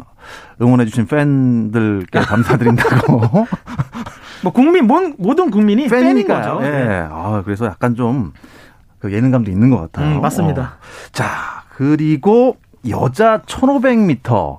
응원해주신 0.61 1.07
팬들께 1.07 2.19
감사드린다고. 2.19 3.21
뭐 4.43 4.53
국민 4.53 4.85
모든 4.85 5.51
국민이 5.51 5.87
팬인 5.87 6.27
거죠. 6.27 6.59
예. 6.61 6.69
네. 6.69 7.07
아, 7.09 7.41
그래서 7.45 7.65
약간 7.65 7.95
좀그 7.95 9.11
예능감도 9.11 9.51
있는 9.51 9.69
것 9.69 9.77
같아요. 9.77 10.17
음, 10.17 10.21
맞습니다. 10.21 10.61
어. 10.61 11.09
자 11.11 11.63
그리고 11.75 12.57
여자 12.89 13.41
1,500m 13.45 14.57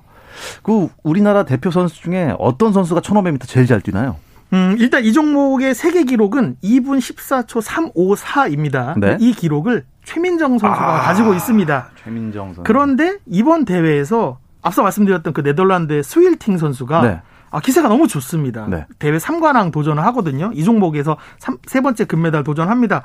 그 0.63 0.87
우리나라 1.03 1.43
대표 1.43 1.69
선수 1.69 2.01
중에 2.01 2.33
어떤 2.39 2.71
선수가 2.71 3.01
1,500m 3.01 3.47
제일 3.47 3.67
잘 3.67 3.81
뛰나요? 3.81 4.15
음, 4.53 4.75
일단 4.79 5.03
이 5.03 5.13
종목의 5.13 5.75
세계 5.75 6.03
기록은 6.03 6.57
2분 6.63 6.97
14초 6.99 7.61
354입니다. 7.61 8.97
네? 8.99 9.17
이 9.19 9.33
기록을 9.33 9.85
최민정 10.03 10.57
선수가 10.57 10.95
아, 10.95 11.01
가지고 11.01 11.33
있습니다. 11.33 11.89
최민정 12.03 12.47
선수. 12.47 12.63
그런데 12.63 13.17
이번 13.27 13.65
대회에서 13.65 14.39
앞서 14.61 14.81
말씀드렸던 14.81 15.33
그 15.33 15.41
네덜란드의 15.41 16.03
스윌팅 16.03 16.57
선수가 16.57 17.01
네. 17.01 17.21
아, 17.51 17.59
기세가 17.59 17.87
너무 17.87 18.07
좋습니다. 18.07 18.67
네. 18.67 18.85
대회 18.97 19.17
3관왕 19.17 19.71
도전을 19.71 20.03
하거든요. 20.05 20.51
이 20.53 20.63
종목에서 20.63 21.17
3, 21.39 21.57
세 21.67 21.81
번째 21.81 22.05
금메달 22.05 22.43
도전합니다. 22.43 23.03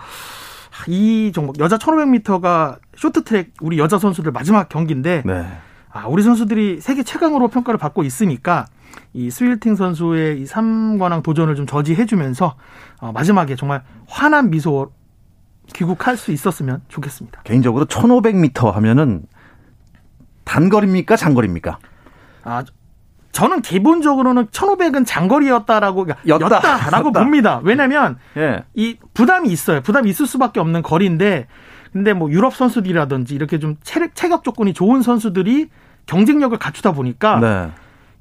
이 0.89 1.31
종목 1.33 1.59
여자 1.61 1.77
1500m가 1.77 2.79
쇼트트랙 2.97 3.53
우리 3.61 3.79
여자 3.79 3.99
선수들 3.99 4.33
마지막 4.33 4.69
경기인데 4.69 5.23
네. 5.25 5.47
아, 5.93 6.07
우리 6.09 6.23
선수들이 6.23 6.81
세계 6.81 7.03
최강으로 7.03 7.49
평가를 7.49 7.79
받고 7.79 8.03
있으니까 8.03 8.67
이 9.13 9.31
스윌팅 9.31 9.77
선수의 9.77 10.41
이 10.41 10.45
3관왕 10.45 11.23
도전을 11.23 11.55
좀 11.55 11.67
저지해주면서 11.67 12.57
어, 13.01 13.13
마지막에 13.13 13.57
정말 13.57 13.83
환한 14.07 14.51
미소 14.51 14.93
귀국할 15.73 16.17
수 16.17 16.33
있었으면 16.33 16.83
좋겠습니다. 16.89 17.43
개인적으로 17.45 17.87
1500m 17.87 18.73
하면은 18.73 19.23
단거리입니까? 20.45 21.17
장거리입니까? 21.17 21.79
아, 22.45 22.65
저는 23.33 23.63
기본적으로는 23.63 24.47
1500은 24.47 25.05
장거리였다라고 25.05 26.05
그러니까 26.05 26.29
였다, 26.29 26.91
라고 26.91 27.11
봅니다. 27.11 27.61
왜냐면 27.65 28.17
예. 28.37 28.65
이 28.75 28.97
부담이 29.13 29.49
있어요. 29.49 29.81
부담이 29.81 30.09
있을 30.09 30.27
수밖에 30.27 30.61
없는 30.61 30.83
거리인데 30.83 31.49
근데 31.93 32.13
뭐 32.13 32.31
유럽 32.31 32.55
선수들이라든지 32.55 33.35
이렇게 33.35 33.59
좀 33.59 33.77
체력 33.83 34.15
체격 34.15 34.45
조건이 34.45 34.73
좋은 34.73 35.03
선수들이 35.03 35.69
경쟁력을 36.07 36.57
갖추다 36.59 36.93
보니까 36.93 37.41
네. 37.41 37.71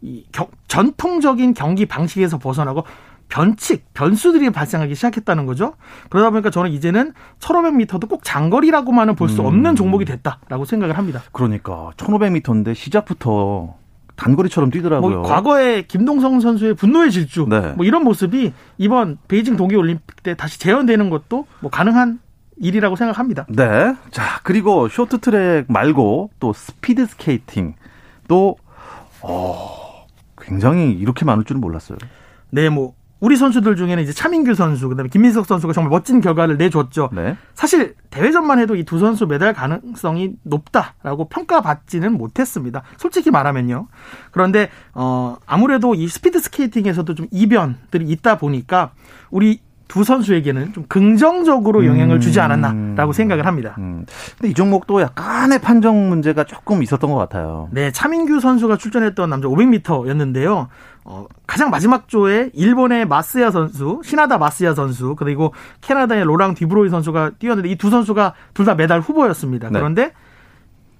이 0.04 0.26
겨, 0.32 0.48
전통적인 0.68 1.54
경기 1.54 1.86
방식에서 1.86 2.38
벗어나고 2.38 2.84
변칙, 3.30 3.86
변수들이 3.94 4.52
발생하기 4.52 4.94
시작했다는 4.94 5.46
거죠. 5.48 5.74
그러다 6.10 6.30
보니까 6.30 6.52
저는 6.52 6.70
이제는 6.72 7.14
1500m도 7.40 8.08
꼭 8.08 8.22
장거리라고만은 8.24 9.16
볼수 9.16 9.42
없는 9.42 9.72
음. 9.72 9.76
종목이 9.76 10.06
됐다라고 10.06 10.66
생각을 10.66 10.98
합니다. 10.98 11.22
그러니까 11.32 11.92
1500m인데 11.98 12.76
시작부터 12.76 13.76
단거리처럼 14.16 14.70
뛰더라고요. 14.70 15.22
뭐 15.22 15.28
과거에 15.28 15.84
김동성 15.84 16.40
선수의 16.42 16.76
분노의 16.76 17.10
질주 17.10 17.48
네. 17.50 17.74
뭐 17.76 17.86
이런 17.86 18.04
모습이 18.04 18.54
이번 18.78 19.18
베이징 19.28 19.58
동계 19.58 19.76
올림픽 19.78 20.22
때 20.22 20.36
다시 20.36 20.60
재현되는 20.60 21.10
것도 21.10 21.48
뭐 21.62 21.72
가능한 21.72 22.20
일이라고 22.58 22.96
생각합니다. 22.96 23.48
네. 23.50 23.96
자, 24.12 24.42
그리고 24.44 24.88
쇼트트랙 24.90 25.66
말고 25.70 26.30
또 26.40 26.54
스피드 26.54 27.08
스케이팅 27.08 27.74
또 28.28 28.58
어, 29.22 29.83
굉장히 30.44 30.92
이렇게 30.92 31.26
많을 31.26 31.44
줄은 31.44 31.62
몰랐어요. 31.62 31.98
네, 32.52 32.70
뭐 32.70 32.94
우리 33.20 33.38
선수들 33.38 33.78
중에는 33.78 34.04
이제 34.04 34.12
차민규 34.12 34.54
선수, 34.54 34.90
그다음에 34.90 35.08
김민석 35.08 35.46
선수가 35.46 35.72
정말 35.72 35.92
멋진 35.92 36.20
결과를 36.20 36.58
내줬죠. 36.58 37.10
네. 37.14 37.38
사실 37.54 37.96
대회전만 38.10 38.60
해도 38.60 38.76
이 38.76 38.84
두 38.84 39.00
선수 39.00 39.26
메달 39.28 39.54
가능성이 39.54 40.34
높다라고 40.44 41.30
평가받지는 41.30 42.12
못했습니다. 42.18 42.84
솔직히 42.98 43.32
말하면요. 43.32 43.88
그런데 44.32 44.70
어 44.94 45.38
아무래도 45.46 45.96
이 45.96 46.08
스피드 46.10 46.42
스케이팅에서도 46.42 47.16
좀 47.16 47.28
이변들이 47.32 48.06
있다 48.10 48.38
보니까 48.38 48.92
우리 49.32 49.62
두 49.94 50.04
선수에게는 50.04 50.74
좀 50.74 50.86
긍정적으로 50.88 51.86
영향을 51.86 52.20
주지 52.20 52.40
음. 52.40 52.46
않았나라고 52.46 53.14
생각을 53.14 53.46
합니다. 53.46 53.76
음. 53.78 54.08
근데 54.40 54.50
이 54.50 54.54
종목도 54.56 55.00
약간의 55.02 55.60
판정 55.62 56.10
문제가 56.10 56.46
조금 56.46 56.82
있었던 56.82 57.12
것 57.12 57.16
같아요. 57.18 57.70
네, 57.72 57.92
차민규 57.92 58.40
선수가 58.40 58.78
출전했던 58.78 59.30
남자 59.30 59.48
500m였는데요. 59.48 60.68
어, 61.06 61.26
가장 61.46 61.70
마지막 61.70 62.08
조에 62.08 62.50
일본의 62.56 63.06
타츠야 63.08 63.52
선수, 63.52 64.02
신하마 64.04 64.40
타츠야 64.40 64.74
선수, 64.74 65.16
그리고 65.16 65.54
캐나다의 65.82 66.24
로랑 66.24 66.56
디브로이 66.56 66.90
선수가 66.90 67.34
뛰었는데 67.38 67.70
이 67.70 67.76
두 67.76 67.92
선수가 67.92 68.34
둘 68.56 68.66
다 68.66 68.74
메달 68.74 69.00
후보였습니다. 69.00 69.70
네. 69.70 69.78
그런데 69.78 70.14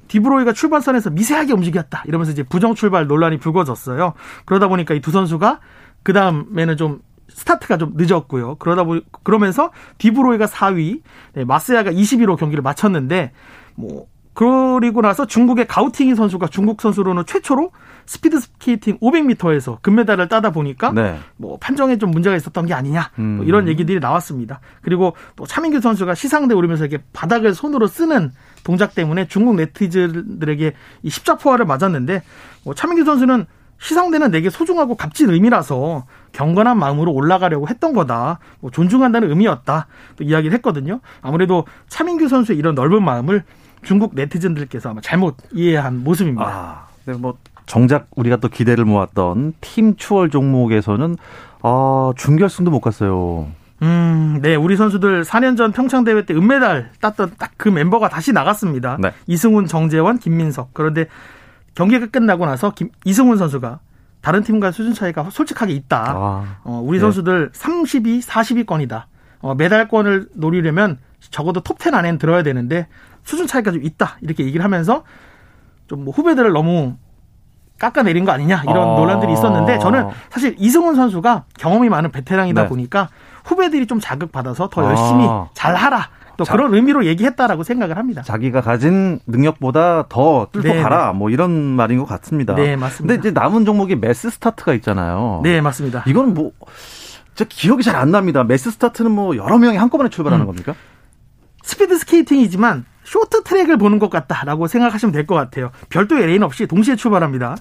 디브로이가 0.08 0.54
출발선에서 0.54 1.10
미세하게 1.10 1.54
움직였다. 1.54 2.04
이러면서 2.06 2.32
이제 2.32 2.44
부정 2.44 2.76
출발 2.76 3.08
논란이 3.08 3.40
불거졌어요. 3.40 4.14
그러다 4.46 4.68
보니까 4.68 4.94
이 4.94 5.00
두 5.02 5.10
선수가 5.10 5.62
그 6.04 6.14
다음에는 6.14 6.78
좀 6.78 7.00
스타트가 7.34 7.78
좀 7.78 7.94
늦었고요. 7.96 8.56
그러다 8.56 8.84
보니 8.84 9.02
그러면서 9.24 9.72
디브로이가 9.98 10.46
4위, 10.46 11.02
네, 11.34 11.46
타츠야가 11.46 11.92
20위로 11.92 12.38
경기를 12.38 12.62
마쳤는데 12.62 13.32
뭐 13.76 14.08
그리고 14.34 15.02
나서 15.02 15.28
중국의 15.28 15.68
가오팅위 15.68 16.16
선수가 16.16 16.48
중국 16.48 16.82
선수로는 16.82 17.26
최초로 17.28 17.72
스피드 18.06 18.40
스케이팅 18.40 18.98
500m에서 18.98 19.82
금메달을 19.82 20.28
따다 20.28 20.50
보니까 20.50 20.92
네. 20.92 21.20
뭐 21.38 21.58
판정에 21.58 21.98
좀 21.98 22.12
문제가 22.12 22.36
있었던 22.36 22.66
게 22.66 22.74
아니냐 22.74 23.12
뭐 23.16 23.26
음. 23.26 23.36
뭐 23.38 23.46
이런 23.46 23.68
얘기들이 23.68 24.00
나왔습니다. 24.00 24.60
그리고 24.82 25.16
또 25.36 25.46
차민규 25.46 25.82
선수가 25.82 26.16
시상대 26.16 26.56
오르면서 26.56 26.86
이렇게 26.86 27.04
바닥을 27.14 27.54
손으로 27.54 27.88
쓰는 27.88 28.32
동작 28.64 28.96
때문에 28.96 29.28
중국 29.28 29.56
네티즌들에게 29.56 30.74
이 31.04 31.10
십자포화를 31.10 31.66
맞았는데 31.66 32.24
뭐 32.66 32.74
차민규 32.74 33.06
선수는 33.06 33.46
시상대는 33.88 34.32
내게 34.32 34.50
소중하고 34.50 34.96
값진 34.96 35.30
의미라서 35.30 36.06
경건한 36.32 36.80
마음으로 36.80 37.12
올라가려고 37.12 37.68
했던 37.68 37.94
거다. 37.94 38.40
뭐 38.62 38.72
존중한다는 38.72 39.30
의미였다. 39.30 39.88
또 40.16 40.24
이야기를 40.24 40.56
했거든요. 40.56 41.02
아무래도 41.22 41.66
차민규 41.90 42.30
선수의 42.30 42.58
이런 42.58 42.76
넓은 42.76 43.04
마음을 43.04 43.44
중국 43.84 44.16
네티즌들께서 44.16 44.92
아마 44.92 45.02
잘못 45.02 45.36
이해한 45.52 46.02
모습입니다. 46.02 46.46
아, 46.48 46.86
네, 47.06 47.14
뭐 47.14 47.38
정작 47.66 48.08
우리가 48.16 48.38
또 48.38 48.48
기대를 48.48 48.86
모았던 48.86 49.56
팀 49.60 49.98
추월 49.98 50.30
종목에서는 50.30 51.18
아, 51.62 52.14
준결승도 52.16 52.72
못 52.72 52.80
갔어요. 52.80 53.48
음, 53.82 54.40
네, 54.42 54.56
우리 54.56 54.78
선수들 54.78 55.24
4년 55.24 55.58
전 55.58 55.74
평창 55.74 56.06
대회 56.06 56.26
때 56.26 56.34
은메달 56.34 56.92
땄던 57.02 57.34
딱 57.38 57.52
그 57.58 57.68
멤버가 57.70 58.08
다시 58.10 58.32
나갔습니다. 58.34 58.98
네. 59.00 59.12
이승훈, 59.28 59.68
정재원, 59.68 60.20
김민석. 60.20 60.70
그런데 60.74 61.08
경기가 61.76 62.08
끝나고 62.08 62.46
나서 62.46 62.72
김, 62.72 62.90
이승훈 63.06 63.38
선수가 63.38 63.80
다른 64.22 64.44
팀과 64.44 64.72
수준 64.72 64.94
차이가 64.94 65.30
솔직하게 65.30 65.74
있다. 65.74 66.04
아, 66.16 66.58
어, 66.64 66.82
우리 66.84 66.98
네. 66.98 67.02
선수들 67.02 67.50
32, 67.54 68.20
40위권이다. 68.22 69.04
어, 69.42 69.56
메달권을 69.56 70.30
노리려면 70.36 70.98
적어도 71.20 71.62
톱10 71.62 71.94
안에는 71.94 72.18
들어야 72.20 72.44
되는데 72.44 72.88
수준 73.24 73.48
차이가 73.48 73.72
좀 73.72 73.84
있다. 73.84 74.18
이렇게 74.22 74.46
얘기를 74.46 74.64
하면서 74.64 75.04
좀 75.88 76.04
뭐 76.06 76.14
후배들을 76.14 76.52
너무 76.54 76.96
깎아내린 77.80 78.24
거 78.24 78.32
아니냐 78.32 78.64
이런 78.64 78.78
아. 78.78 78.96
논란들이 78.96 79.34
있었는데 79.34 79.80
저는 79.80 80.08
사실 80.30 80.56
이승훈 80.58 80.96
선수가 80.96 81.46
경험이 81.60 81.90
많은 81.90 82.12
베테랑이다 82.12 82.64
네. 82.64 82.70
보니까 82.70 83.10
후배들이 83.44 83.88
좀 83.88 84.00
자극받아서 84.00 84.70
더 84.70 84.86
열심히 84.86 85.26
아. 85.28 85.50
잘하라 85.54 86.08
또 86.38 86.44
자, 86.44 86.54
그런 86.54 86.74
의미로 86.74 87.06
얘기했다라고 87.06 87.64
생각을 87.64 87.98
합니다. 87.98 88.22
자기가 88.24 88.62
가진 88.62 89.20
능력보다 89.28 90.06
더 90.10 90.48
뚫고 90.52 90.68
네, 90.68 90.82
가라 90.82 91.12
네. 91.12 91.18
뭐 91.18 91.30
이런 91.30 91.52
말인 91.52 92.00
것 92.00 92.06
같습니다. 92.06 92.56
네 92.56 92.76
맞습니다. 92.76 93.14
근데 93.16 93.20
이제 93.30 93.32
남은 93.40 93.66
종목이 93.66 93.96
매스 93.96 94.30
스타트가 94.30 94.74
있잖아요. 94.76 95.42
네 95.44 95.62
맞습니다. 95.62 96.04
이건 96.08 96.34
뭐저 96.34 97.46
기억이 97.50 97.84
잘 97.84 97.96
안 97.96 98.12
납니다. 98.12 98.44
매스 98.44 98.72
스타트는 98.72 99.12
뭐 99.12 99.36
여러 99.38 99.58
명이 99.58 99.78
한꺼번에 99.78 100.10
출발하는 100.10 100.46
음. 100.46 100.48
겁니까? 100.48 100.74
스피드 101.64 101.98
스케이팅이지만 101.98 102.86
쇼트 103.04 103.44
트랙을 103.44 103.78
보는 103.78 104.00
것 104.00 104.10
같다라고 104.10 104.68
생각하시면 104.68 105.12
될 105.14 105.26
것 105.28 105.36
같아요. 105.36 105.72
별도의 105.90 106.26
레인 106.28 106.42
없이 106.44 106.66
동시에 106.68 106.96
출발합니다. 106.96 107.56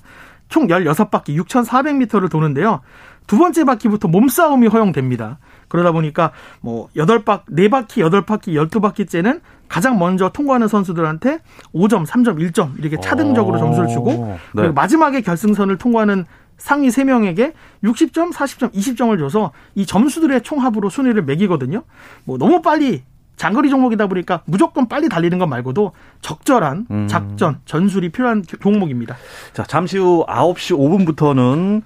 총 0.49 0.67
16바퀴 0.69 1.37
6,400m를 1.47 2.31
도는데요. 2.31 2.81
두 3.27 3.39
번째 3.39 3.65
바퀴부터 3.65 4.09
몸싸움이 4.09 4.67
허용됩니다. 4.67 5.39
그러다 5.69 5.93
보니까 5.93 6.33
뭐 6.61 6.89
8바, 6.95 7.47
4바퀴, 7.47 8.03
8바퀴, 8.09 8.69
12바퀴째는 8.69 9.41
가장 9.69 9.99
먼저 9.99 10.29
통과하는 10.29 10.69
선수들한테 10.69 11.39
5점, 11.75 12.07
3점, 12.07 12.39
1점 12.39 12.79
이렇게 12.79 13.01
차등적으로 13.01 13.59
점수를 13.59 13.89
주고 13.89 14.11
네. 14.13 14.39
그리고 14.55 14.75
마지막에 14.75 15.23
결승선을 15.23 15.79
통과하는 15.79 16.27
상위 16.59 16.89
3명에게 16.89 17.55
60점, 17.83 18.33
40점, 18.33 18.75
20점을 18.75 19.19
줘서 19.19 19.53
이 19.75 19.87
점수들의 19.87 20.43
총합으로 20.43 20.91
순위를 20.91 21.23
매기거든요. 21.23 21.83
뭐 22.25 22.37
너무 22.37 22.61
빨리 22.61 23.03
장거리 23.37 23.71
종목이다 23.71 24.07
보니까 24.07 24.43
무조건 24.45 24.87
빨리 24.89 25.09
달리는 25.09 25.39
것 25.39 25.47
말고도 25.47 25.93
적절한 26.21 26.87
음. 26.91 27.09
작전, 27.09 27.59
전술이 27.65 28.11
필요한 28.11 28.45
종목입니다. 28.45 29.17
자, 29.53 29.65
잠시 29.65 29.99
후 29.99 30.25
9시 30.29 30.77
5분부터는 30.77 31.83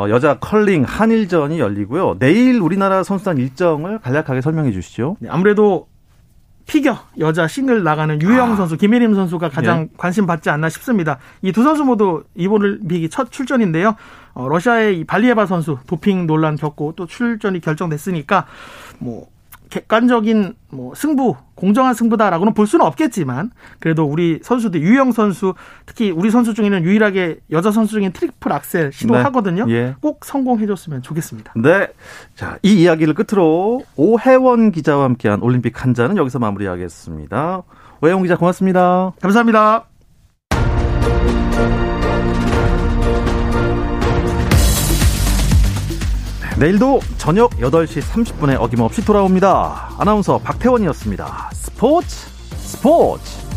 어, 0.00 0.08
여자 0.08 0.38
컬링 0.38 0.84
한일전이 0.84 1.58
열리고요. 1.60 2.16
내일 2.18 2.58
우리나라 2.60 3.02
선수단 3.02 3.36
일정을 3.36 3.98
간략하게 3.98 4.40
설명해 4.40 4.72
주시죠. 4.72 5.18
네, 5.20 5.28
아무래도 5.28 5.88
피겨 6.66 6.96
여자 7.18 7.46
싱글 7.46 7.82
나가는 7.82 8.22
유영 8.22 8.52
아. 8.52 8.56
선수, 8.56 8.78
김혜림 8.78 9.14
선수가 9.14 9.50
가장 9.50 9.80
예. 9.82 9.88
관심 9.98 10.24
받지 10.26 10.48
않나 10.48 10.70
싶습니다. 10.70 11.18
이 11.42 11.52
두 11.52 11.62
선수 11.64 11.84
모두 11.84 12.24
이번올림픽이 12.34 13.10
첫 13.10 13.30
출전인데요. 13.30 13.94
어, 14.32 14.48
러시아의 14.48 15.04
발리에바 15.04 15.44
선수 15.44 15.76
도핑 15.86 16.26
논란 16.26 16.56
겪고 16.56 16.94
또 16.96 17.06
출전이 17.06 17.60
결정됐으니까 17.60 18.46
뭐 19.00 19.26
객관적인 19.70 20.54
뭐 20.70 20.94
승부, 20.94 21.36
공정한 21.54 21.94
승부다라고는 21.94 22.54
볼 22.54 22.66
수는 22.66 22.84
없겠지만 22.84 23.50
그래도 23.78 24.04
우리 24.04 24.40
선수들 24.42 24.80
유영 24.82 25.12
선수 25.12 25.54
특히 25.86 26.10
우리 26.10 26.30
선수 26.30 26.54
중에는 26.54 26.84
유일하게 26.84 27.40
여자 27.50 27.70
선수 27.70 27.92
중에 27.92 28.10
트리플 28.10 28.52
악셀 28.52 28.92
시도하거든요. 28.92 29.66
네. 29.66 29.72
예. 29.72 29.94
꼭 30.00 30.24
성공해줬으면 30.24 31.02
좋겠습니다. 31.02 31.54
네. 31.56 31.88
자, 32.34 32.58
이 32.62 32.82
이야기를 32.82 33.14
끝으로 33.14 33.84
오혜원 33.96 34.72
기자와 34.72 35.04
함께한 35.04 35.42
올림픽 35.42 35.82
한 35.82 35.94
잔은 35.94 36.16
여기서 36.16 36.38
마무리하겠습니다. 36.38 37.62
오혜원 38.02 38.22
기자 38.22 38.36
고맙습니다. 38.36 39.12
감사합니다. 39.20 39.89
내일도 46.60 47.00
저녁 47.16 47.52
8시 47.52 48.02
30분에 48.02 48.60
어김없이 48.60 49.02
돌아옵니다. 49.02 49.94
아나운서 49.98 50.36
박태원이었습니다. 50.36 51.48
스포츠 51.54 52.28
스포츠 52.58 53.49